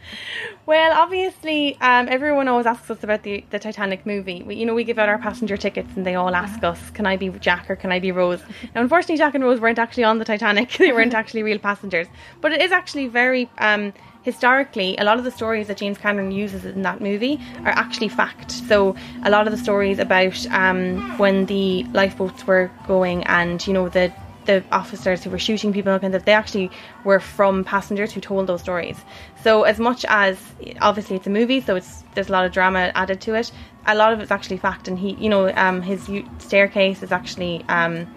Well, 0.65 0.93
obviously, 0.93 1.77
um, 1.79 2.07
everyone 2.09 2.47
always 2.47 2.65
asks 2.65 2.89
us 2.89 3.03
about 3.03 3.21
the, 3.21 3.45
the 3.51 3.59
Titanic 3.59 4.03
movie. 4.03 4.41
We, 4.41 4.55
you 4.55 4.65
know, 4.65 4.73
we 4.73 4.83
give 4.83 4.97
out 4.97 5.09
our 5.09 5.19
passenger 5.19 5.57
tickets, 5.57 5.91
and 5.95 6.03
they 6.03 6.15
all 6.15 6.33
ask 6.33 6.63
us, 6.63 6.89
"Can 6.89 7.05
I 7.05 7.17
be 7.17 7.29
Jack 7.29 7.69
or 7.69 7.75
can 7.75 7.91
I 7.91 7.99
be 7.99 8.11
Rose?" 8.11 8.41
Now, 8.73 8.81
unfortunately, 8.81 9.17
Jack 9.17 9.35
and 9.35 9.43
Rose 9.43 9.59
weren't 9.59 9.77
actually 9.77 10.05
on 10.05 10.17
the 10.17 10.25
Titanic; 10.25 10.71
they 10.79 10.91
weren't 10.91 11.13
actually 11.13 11.43
real 11.43 11.59
passengers. 11.59 12.07
But 12.41 12.51
it 12.51 12.61
is 12.61 12.71
actually 12.71 13.07
very 13.07 13.47
um, 13.59 13.93
historically. 14.23 14.97
A 14.97 15.03
lot 15.03 15.19
of 15.19 15.23
the 15.23 15.29
stories 15.29 15.67
that 15.67 15.77
James 15.77 15.99
Cameron 15.99 16.31
uses 16.31 16.65
in 16.65 16.81
that 16.81 16.99
movie 16.99 17.39
are 17.63 17.71
actually 17.83 18.09
fact. 18.09 18.49
So, 18.49 18.95
a 19.23 19.29
lot 19.29 19.45
of 19.45 19.55
the 19.55 19.59
stories 19.59 19.99
about 19.99 20.47
um, 20.47 21.15
when 21.19 21.45
the 21.45 21.83
lifeboats 21.93 22.47
were 22.47 22.71
going, 22.87 23.23
and 23.25 23.65
you 23.67 23.73
know 23.73 23.87
the 23.87 24.11
the 24.45 24.63
officers 24.71 25.23
who 25.23 25.29
were 25.29 25.39
shooting 25.39 25.73
people 25.73 25.93
and 26.01 26.13
that 26.13 26.25
they 26.25 26.33
actually 26.33 26.71
were 27.03 27.19
from 27.19 27.63
passengers 27.63 28.11
who 28.11 28.21
told 28.21 28.47
those 28.47 28.61
stories. 28.61 28.97
So 29.43 29.63
as 29.63 29.79
much 29.79 30.05
as 30.07 30.37
obviously 30.81 31.15
it's 31.15 31.27
a 31.27 31.29
movie, 31.29 31.61
so 31.61 31.75
it's 31.75 32.03
there's 32.13 32.29
a 32.29 32.31
lot 32.31 32.45
of 32.45 32.51
drama 32.51 32.91
added 32.95 33.21
to 33.21 33.35
it. 33.35 33.51
A 33.87 33.95
lot 33.95 34.13
of 34.13 34.19
it's 34.19 34.31
actually 34.31 34.57
fact, 34.57 34.87
and 34.87 34.97
he, 34.97 35.13
you 35.13 35.29
know, 35.29 35.51
um, 35.55 35.81
his 35.81 36.09
staircase 36.39 37.03
is 37.03 37.11
actually 37.11 37.63
um, 37.69 38.07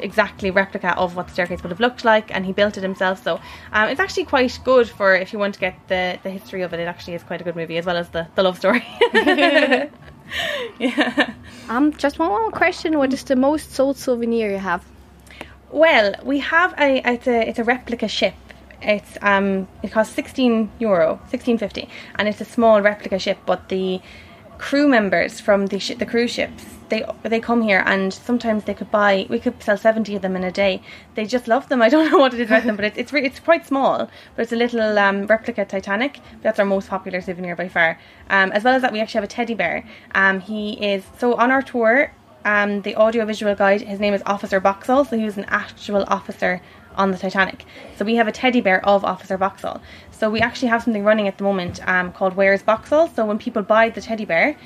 exactly 0.00 0.50
replica 0.50 0.96
of 0.96 1.14
what 1.14 1.28
the 1.28 1.32
staircase 1.32 1.62
would 1.62 1.70
have 1.70 1.80
looked 1.80 2.04
like, 2.04 2.34
and 2.34 2.44
he 2.44 2.52
built 2.52 2.76
it 2.76 2.82
himself. 2.82 3.22
So 3.22 3.40
um, 3.72 3.88
it's 3.88 4.00
actually 4.00 4.24
quite 4.24 4.58
good 4.64 4.88
for 4.88 5.14
if 5.14 5.32
you 5.32 5.38
want 5.38 5.54
to 5.54 5.60
get 5.60 5.76
the 5.88 6.18
the 6.22 6.30
history 6.30 6.62
of 6.62 6.72
it. 6.72 6.80
It 6.80 6.88
actually 6.88 7.14
is 7.14 7.22
quite 7.22 7.40
a 7.40 7.44
good 7.44 7.56
movie 7.56 7.78
as 7.78 7.86
well 7.86 7.96
as 7.96 8.08
the 8.10 8.26
the 8.34 8.42
love 8.42 8.58
story. 8.58 8.84
yeah. 10.78 11.34
Um, 11.68 11.92
just 11.92 12.18
one 12.18 12.28
more 12.28 12.50
question. 12.50 12.98
What 12.98 13.12
is 13.12 13.24
the 13.24 13.36
most 13.36 13.72
sold 13.72 13.96
souvenir 13.96 14.50
you 14.50 14.58
have? 14.58 14.84
Well, 15.76 16.14
we 16.24 16.38
have 16.38 16.72
a 16.78 17.06
it's 17.06 17.26
a 17.26 17.48
it's 17.50 17.58
a 17.58 17.64
replica 17.64 18.08
ship. 18.08 18.32
It's 18.80 19.18
um 19.20 19.68
it 19.82 19.92
costs 19.92 20.14
sixteen 20.14 20.70
euro, 20.78 21.20
sixteen 21.28 21.58
fifty, 21.58 21.90
and 22.14 22.26
it's 22.26 22.40
a 22.40 22.46
small 22.46 22.80
replica 22.80 23.18
ship. 23.18 23.36
But 23.44 23.68
the 23.68 24.00
crew 24.56 24.88
members 24.88 25.38
from 25.38 25.66
the 25.66 25.76
the 25.98 26.06
cruise 26.06 26.30
ships 26.30 26.64
they 26.88 27.04
they 27.24 27.40
come 27.40 27.60
here 27.60 27.82
and 27.84 28.14
sometimes 28.14 28.64
they 28.64 28.72
could 28.72 28.90
buy 28.90 29.26
we 29.28 29.38
could 29.38 29.62
sell 29.62 29.76
70 29.76 30.16
of 30.16 30.22
them 30.22 30.34
in 30.34 30.44
a 30.44 30.50
day 30.50 30.80
they 31.14 31.26
just 31.26 31.46
love 31.46 31.68
them 31.68 31.82
i 31.82 31.90
don't 31.90 32.10
know 32.10 32.16
what 32.16 32.32
it 32.32 32.40
is 32.40 32.48
about 32.48 32.64
them 32.64 32.74
but 32.74 32.86
it's 32.86 32.96
it's, 32.96 33.12
re- 33.12 33.22
it's 33.22 33.38
quite 33.38 33.66
small 33.66 34.08
but 34.34 34.42
it's 34.42 34.52
a 34.52 34.56
little 34.56 34.98
um, 34.98 35.26
replica 35.26 35.66
titanic 35.66 36.20
that's 36.40 36.58
our 36.58 36.64
most 36.64 36.88
popular 36.88 37.20
souvenir 37.20 37.54
by 37.54 37.68
far 37.68 37.98
um, 38.30 38.50
as 38.52 38.64
well 38.64 38.74
as 38.74 38.80
that 38.80 38.92
we 38.94 39.00
actually 39.00 39.18
have 39.18 39.24
a 39.24 39.34
teddy 39.36 39.52
bear 39.52 39.84
um, 40.14 40.40
he 40.40 40.72
is 40.82 41.04
so 41.18 41.34
on 41.34 41.50
our 41.50 41.60
tour 41.60 42.10
um, 42.46 42.80
the 42.82 42.96
audiovisual 42.96 43.54
guide 43.54 43.82
his 43.82 44.00
name 44.00 44.14
is 44.14 44.22
officer 44.24 44.60
boxhall 44.60 45.06
so 45.06 45.18
he 45.18 45.24
was 45.24 45.36
an 45.36 45.44
actual 45.48 46.04
officer 46.08 46.62
on 46.96 47.10
the 47.10 47.18
Titanic. 47.18 47.64
So 47.96 48.04
we 48.04 48.16
have 48.16 48.26
a 48.26 48.32
teddy 48.32 48.60
bear 48.60 48.84
of 48.84 49.04
Officer 49.04 49.38
Boxhall. 49.38 49.80
So 50.10 50.30
we 50.30 50.40
actually 50.40 50.68
have 50.68 50.82
something 50.82 51.04
running 51.04 51.28
at 51.28 51.38
the 51.38 51.44
moment 51.44 51.86
um, 51.86 52.12
called 52.12 52.34
Where's 52.34 52.62
Boxhall. 52.62 53.08
So 53.14 53.24
when 53.24 53.38
people 53.38 53.62
buy 53.62 53.90
the 53.90 54.00
teddy 54.00 54.24
bear, 54.24 54.56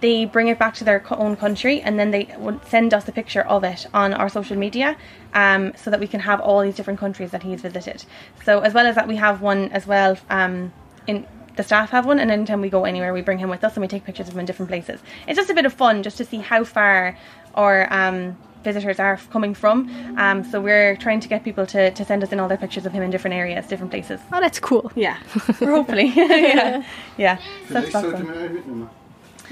they 0.00 0.24
bring 0.24 0.48
it 0.48 0.58
back 0.58 0.74
to 0.74 0.84
their 0.84 1.04
own 1.10 1.36
country 1.36 1.82
and 1.82 1.98
then 1.98 2.10
they 2.10 2.34
send 2.66 2.94
us 2.94 3.06
a 3.06 3.12
picture 3.12 3.42
of 3.42 3.64
it 3.64 3.86
on 3.92 4.14
our 4.14 4.30
social 4.30 4.56
media 4.56 4.96
um, 5.34 5.72
so 5.76 5.90
that 5.90 6.00
we 6.00 6.06
can 6.06 6.20
have 6.20 6.40
all 6.40 6.62
these 6.62 6.74
different 6.74 6.98
countries 6.98 7.32
that 7.32 7.42
he's 7.42 7.60
visited. 7.60 8.04
So 8.44 8.60
as 8.60 8.72
well 8.72 8.86
as 8.86 8.94
that, 8.94 9.08
we 9.08 9.16
have 9.16 9.42
one 9.42 9.70
as 9.72 9.86
well 9.86 10.16
um, 10.30 10.72
in 11.06 11.26
the 11.60 11.64
staff 11.64 11.90
have 11.90 12.06
one, 12.06 12.18
and 12.18 12.30
anytime 12.30 12.62
we 12.62 12.70
go 12.70 12.86
anywhere, 12.86 13.12
we 13.12 13.20
bring 13.20 13.38
him 13.38 13.50
with 13.50 13.62
us 13.64 13.74
and 13.74 13.82
we 13.82 13.88
take 13.88 14.04
pictures 14.04 14.28
of 14.28 14.32
him 14.34 14.40
in 14.40 14.46
different 14.46 14.70
places. 14.70 14.98
It's 15.28 15.36
just 15.36 15.50
a 15.50 15.54
bit 15.54 15.66
of 15.66 15.74
fun 15.74 16.02
just 16.02 16.16
to 16.16 16.24
see 16.24 16.38
how 16.38 16.64
far 16.64 17.18
our 17.54 17.92
um, 17.92 18.38
visitors 18.64 18.98
are 18.98 19.18
coming 19.30 19.52
from. 19.52 19.76
Um, 20.16 20.42
so 20.42 20.58
we're 20.58 20.96
trying 20.96 21.20
to 21.20 21.28
get 21.28 21.44
people 21.44 21.66
to, 21.66 21.90
to 21.90 22.02
send 22.02 22.22
us 22.24 22.32
in 22.32 22.40
all 22.40 22.48
their 22.48 22.56
pictures 22.56 22.86
of 22.86 22.92
him 22.92 23.02
in 23.02 23.10
different 23.10 23.34
areas, 23.34 23.66
different 23.66 23.90
places. 23.90 24.20
Oh, 24.32 24.40
that's 24.40 24.58
cool. 24.58 24.90
Yeah, 24.94 25.14
hopefully. 25.76 26.12
yeah, 26.16 26.82
yeah. 27.18 27.36
So 27.68 27.74
that's 27.74 27.90
Vielleicht 27.90 27.92
sollte 27.92 28.12
Boxhall. 28.12 28.24
man. 28.24 28.90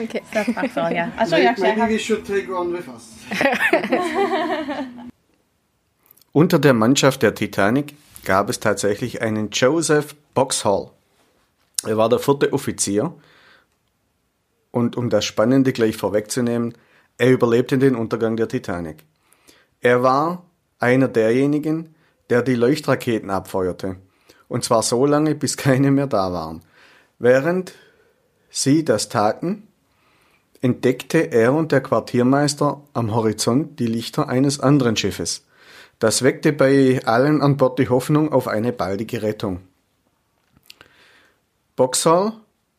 Okay. 0.00 0.22
That's 0.32 0.48
Boxhall. 0.58 0.90
Yeah, 0.90 1.10
I'll 1.18 1.28
show 1.28 1.36
you 1.36 1.48
actually. 1.48 1.76
Maybe 1.76 1.92
we 1.92 1.98
should 1.98 2.24
take 2.24 2.48
one 2.48 2.72
with 2.72 2.88
us. 2.88 3.04
Unter 6.32 6.58
der 6.58 6.72
Mannschaft 6.72 7.20
der 7.22 7.34
Titanic 7.34 7.94
gab 8.24 8.48
es 8.48 8.60
tatsächlich 8.60 9.20
einen 9.20 9.50
Joseph 9.50 10.14
Boxhall. 10.34 10.92
Er 11.88 11.96
war 11.96 12.08
der 12.08 12.18
vierte 12.18 12.52
Offizier 12.52 13.14
und 14.70 14.96
um 14.96 15.08
das 15.10 15.24
Spannende 15.24 15.72
gleich 15.72 15.96
vorwegzunehmen, 15.96 16.74
er 17.16 17.32
überlebte 17.32 17.78
den 17.78 17.96
Untergang 17.96 18.36
der 18.36 18.48
Titanic. 18.48 19.04
Er 19.80 20.02
war 20.02 20.44
einer 20.78 21.08
derjenigen, 21.08 21.94
der 22.30 22.42
die 22.42 22.54
Leuchtraketen 22.54 23.30
abfeuerte. 23.30 23.96
Und 24.48 24.64
zwar 24.64 24.82
so 24.82 25.06
lange, 25.06 25.34
bis 25.34 25.56
keine 25.56 25.90
mehr 25.90 26.06
da 26.06 26.32
waren. 26.32 26.60
Während 27.18 27.72
sie 28.50 28.84
das 28.84 29.08
taten, 29.08 29.66
entdeckte 30.60 31.18
er 31.18 31.54
und 31.54 31.72
der 31.72 31.80
Quartiermeister 31.80 32.82
am 32.92 33.14
Horizont 33.14 33.78
die 33.80 33.86
Lichter 33.86 34.28
eines 34.28 34.60
anderen 34.60 34.96
Schiffes. 34.96 35.46
Das 35.98 36.22
weckte 36.22 36.52
bei 36.52 37.00
allen 37.04 37.40
an 37.40 37.56
Bord 37.56 37.78
die 37.78 37.88
Hoffnung 37.88 38.32
auf 38.32 38.46
eine 38.46 38.72
baldige 38.72 39.22
Rettung. 39.22 39.60
Boxhall 41.78 42.32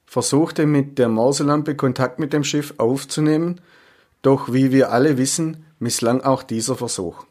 versuchte 0.05 0.65
mit 0.65 0.97
der 0.99 1.07
Morselampe 1.07 1.73
Kontakt 1.75 2.19
mit 2.19 2.33
dem 2.33 2.43
Schiff 2.43 2.73
aufzunehmen, 2.77 3.61
doch 4.21 4.51
wie 4.51 4.73
wir 4.73 4.91
alle 4.91 5.17
wissen, 5.17 5.65
misslang 5.79 6.19
auch 6.19 6.43
dieser 6.43 6.75
Versuch. 6.75 7.23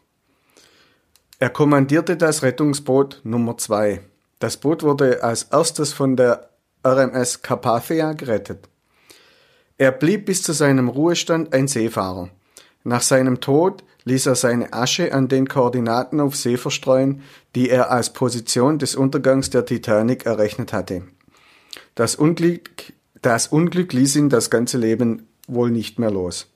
Er 1.37 1.51
kommandierte 1.51 2.17
das 2.17 2.41
Rettungsboot 2.41 3.21
Nummer 3.23 3.55
2. 3.55 4.01
Das 4.39 4.57
Boot 4.57 4.81
wurde 4.81 5.21
als 5.21 5.43
erstes 5.43 5.93
von 5.93 6.15
der 6.15 6.49
RMS 6.83 7.43
Carpathia 7.43 8.13
gerettet. 8.13 8.67
Er 9.77 9.91
blieb 9.91 10.25
bis 10.25 10.41
zu 10.41 10.53
seinem 10.53 10.89
Ruhestand 10.89 11.53
ein 11.53 11.67
Seefahrer. 11.67 12.29
Nach 12.83 13.03
seinem 13.03 13.41
Tod 13.41 13.83
ließ 14.05 14.25
er 14.25 14.35
seine 14.35 14.73
Asche 14.73 15.13
an 15.13 15.27
den 15.27 15.47
Koordinaten 15.47 16.19
auf 16.19 16.35
See 16.35 16.57
verstreuen, 16.57 17.21
die 17.53 17.69
er 17.69 17.91
als 17.91 18.11
Position 18.11 18.79
des 18.79 18.95
Untergangs 18.95 19.51
der 19.51 19.65
Titanic 19.65 20.25
errechnet 20.25 20.73
hatte. 20.73 21.03
Das 21.95 22.15
Unglück, 22.15 22.93
das 23.21 23.47
Unglück 23.47 23.93
ließ 23.93 24.15
ihn 24.15 24.29
das 24.29 24.49
ganze 24.49 24.77
Leben 24.77 25.27
wohl 25.47 25.71
nicht 25.71 25.99
mehr 25.99 26.11
los. 26.11 26.47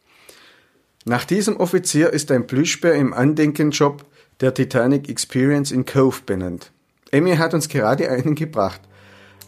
Nach 1.05 1.25
diesem 1.25 1.57
Offizier 1.57 2.11
ist 2.11 2.31
ein 2.31 2.47
Plüschbär 2.47 2.95
im 2.95 3.13
Andenkenshop 3.13 4.05
der 4.39 4.53
Titanic 4.53 5.09
Experience 5.09 5.71
in 5.71 5.85
Cove 5.85 6.21
benannt. 6.25 6.71
Emmy 7.11 7.35
hat 7.35 7.53
uns 7.53 7.67
gerade 7.67 8.09
einen 8.09 8.35
gebracht. 8.35 8.81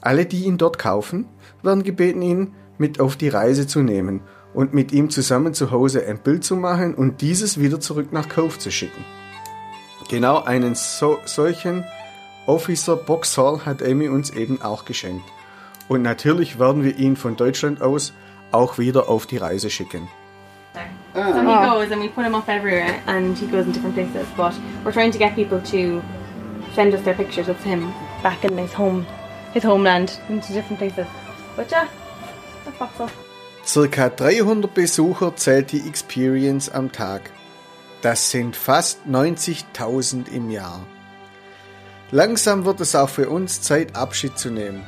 Alle, 0.01 0.25
die 0.25 0.43
ihn 0.43 0.57
dort 0.57 0.77
kaufen, 0.77 1.25
werden 1.63 1.83
gebeten, 1.83 2.21
ihn 2.21 2.53
mit 2.77 2.99
auf 2.99 3.15
die 3.15 3.29
Reise 3.29 3.67
zu 3.67 3.79
nehmen 3.81 4.21
und 4.53 4.73
mit 4.73 4.91
ihm 4.91 5.09
zusammen 5.09 5.53
zu 5.53 5.71
Hause 5.71 6.05
ein 6.05 6.19
Bild 6.19 6.43
zu 6.43 6.55
machen 6.55 6.93
und 6.93 7.21
dieses 7.21 7.59
wieder 7.59 7.79
zurück 7.79 8.11
nach 8.11 8.29
Cove 8.29 8.57
zu 8.57 8.71
schicken. 8.71 9.03
Genau 10.09 10.43
einen 10.43 10.75
so, 10.75 11.17
solchen 11.25 11.83
Officer 12.45 12.95
Boxhall 12.95 13.65
hat 13.65 13.81
Amy 13.81 14.07
uns 14.07 14.29
eben 14.29 14.61
auch 14.61 14.85
geschenkt. 14.85 15.25
Und 15.87 16.01
natürlich 16.01 16.59
werden 16.59 16.83
wir 16.83 16.97
ihn 16.97 17.15
von 17.15 17.35
Deutschland 17.35 17.81
aus 17.81 18.13
auch 18.51 18.77
wieder 18.77 19.09
auf 19.09 19.25
die 19.25 19.37
Reise 19.37 19.69
schicken. 19.69 20.07
So 21.13 21.21
he 21.21 21.31
goes 21.31 21.91
and 21.91 22.01
we 22.01 22.09
put 22.09 22.25
him 22.25 22.35
up 22.35 22.49
everywhere 22.49 23.01
and 23.05 23.37
he 23.37 23.47
goes 23.47 23.65
in 23.65 23.71
different 23.71 23.95
places. 23.95 24.27
But 24.35 24.53
we're 24.83 24.91
trying 24.91 25.11
to 25.11 25.17
get 25.17 25.33
people 25.35 25.61
to 25.61 26.01
send 26.73 26.93
us 26.93 27.01
their 27.03 27.13
pictures 27.13 27.47
of 27.47 27.61
him 27.63 27.93
back 28.21 28.43
in 28.43 28.57
his 28.57 28.73
home, 28.77 29.05
his 29.53 29.63
homeland, 29.63 30.19
into 30.27 30.51
different 30.51 30.79
places. 30.79 31.07
But 31.55 31.71
yeah, 31.71 31.87
that's 32.65 32.77
Boxall. 32.77 33.09
Circa 33.65 34.09
300 34.09 34.73
Besucher 34.73 35.35
zählt 35.37 35.71
die 35.71 35.87
Experience 35.87 36.69
am 36.69 36.91
Tag. 36.91 37.31
Das 38.01 38.29
sind 38.29 38.55
fast 38.55 38.99
90.000 39.07 40.29
im 40.31 40.51
Jahr. 40.51 40.81
Langsam 42.11 42.65
wird 42.65 42.81
es 42.81 42.93
auch 42.95 43.09
für 43.09 43.29
uns 43.29 43.61
Zeit, 43.61 43.95
Abschied 43.95 44.37
zu 44.37 44.51
nehmen. 44.51 44.83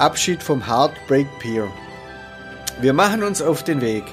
Abschied 0.00 0.42
vom 0.42 0.66
Heartbreak 0.66 1.26
Pier. 1.40 1.68
Wir 2.80 2.94
machen 2.94 3.22
uns 3.22 3.42
auf 3.42 3.62
den 3.62 3.82
Weg. 3.82 4.04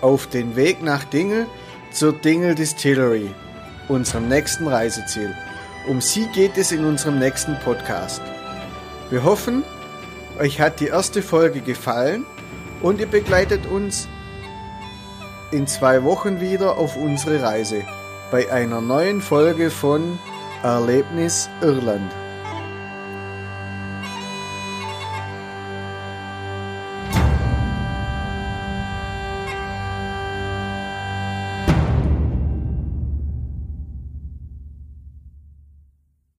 Auf 0.00 0.26
den 0.26 0.56
Weg 0.56 0.82
nach 0.82 1.04
Dingle 1.04 1.46
zur 1.92 2.12
Dingle 2.12 2.56
Distillery, 2.56 3.30
unserem 3.86 4.26
nächsten 4.26 4.66
Reiseziel. 4.66 5.32
Um 5.86 6.00
sie 6.00 6.26
geht 6.34 6.58
es 6.58 6.72
in 6.72 6.84
unserem 6.84 7.20
nächsten 7.20 7.56
Podcast. 7.60 8.20
Wir 9.10 9.22
hoffen, 9.22 9.62
euch 10.40 10.60
hat 10.60 10.80
die 10.80 10.88
erste 10.88 11.22
Folge 11.22 11.60
gefallen 11.60 12.26
und 12.82 12.98
ihr 12.98 13.06
begleitet 13.06 13.64
uns 13.66 14.08
in 15.52 15.68
zwei 15.68 16.02
Wochen 16.02 16.40
wieder 16.40 16.76
auf 16.76 16.96
unsere 16.96 17.42
Reise 17.42 17.84
bei 18.32 18.50
einer 18.50 18.80
neuen 18.80 19.22
Folge 19.22 19.70
von 19.70 20.18
Erlebnis 20.64 21.48
Irland. 21.62 22.12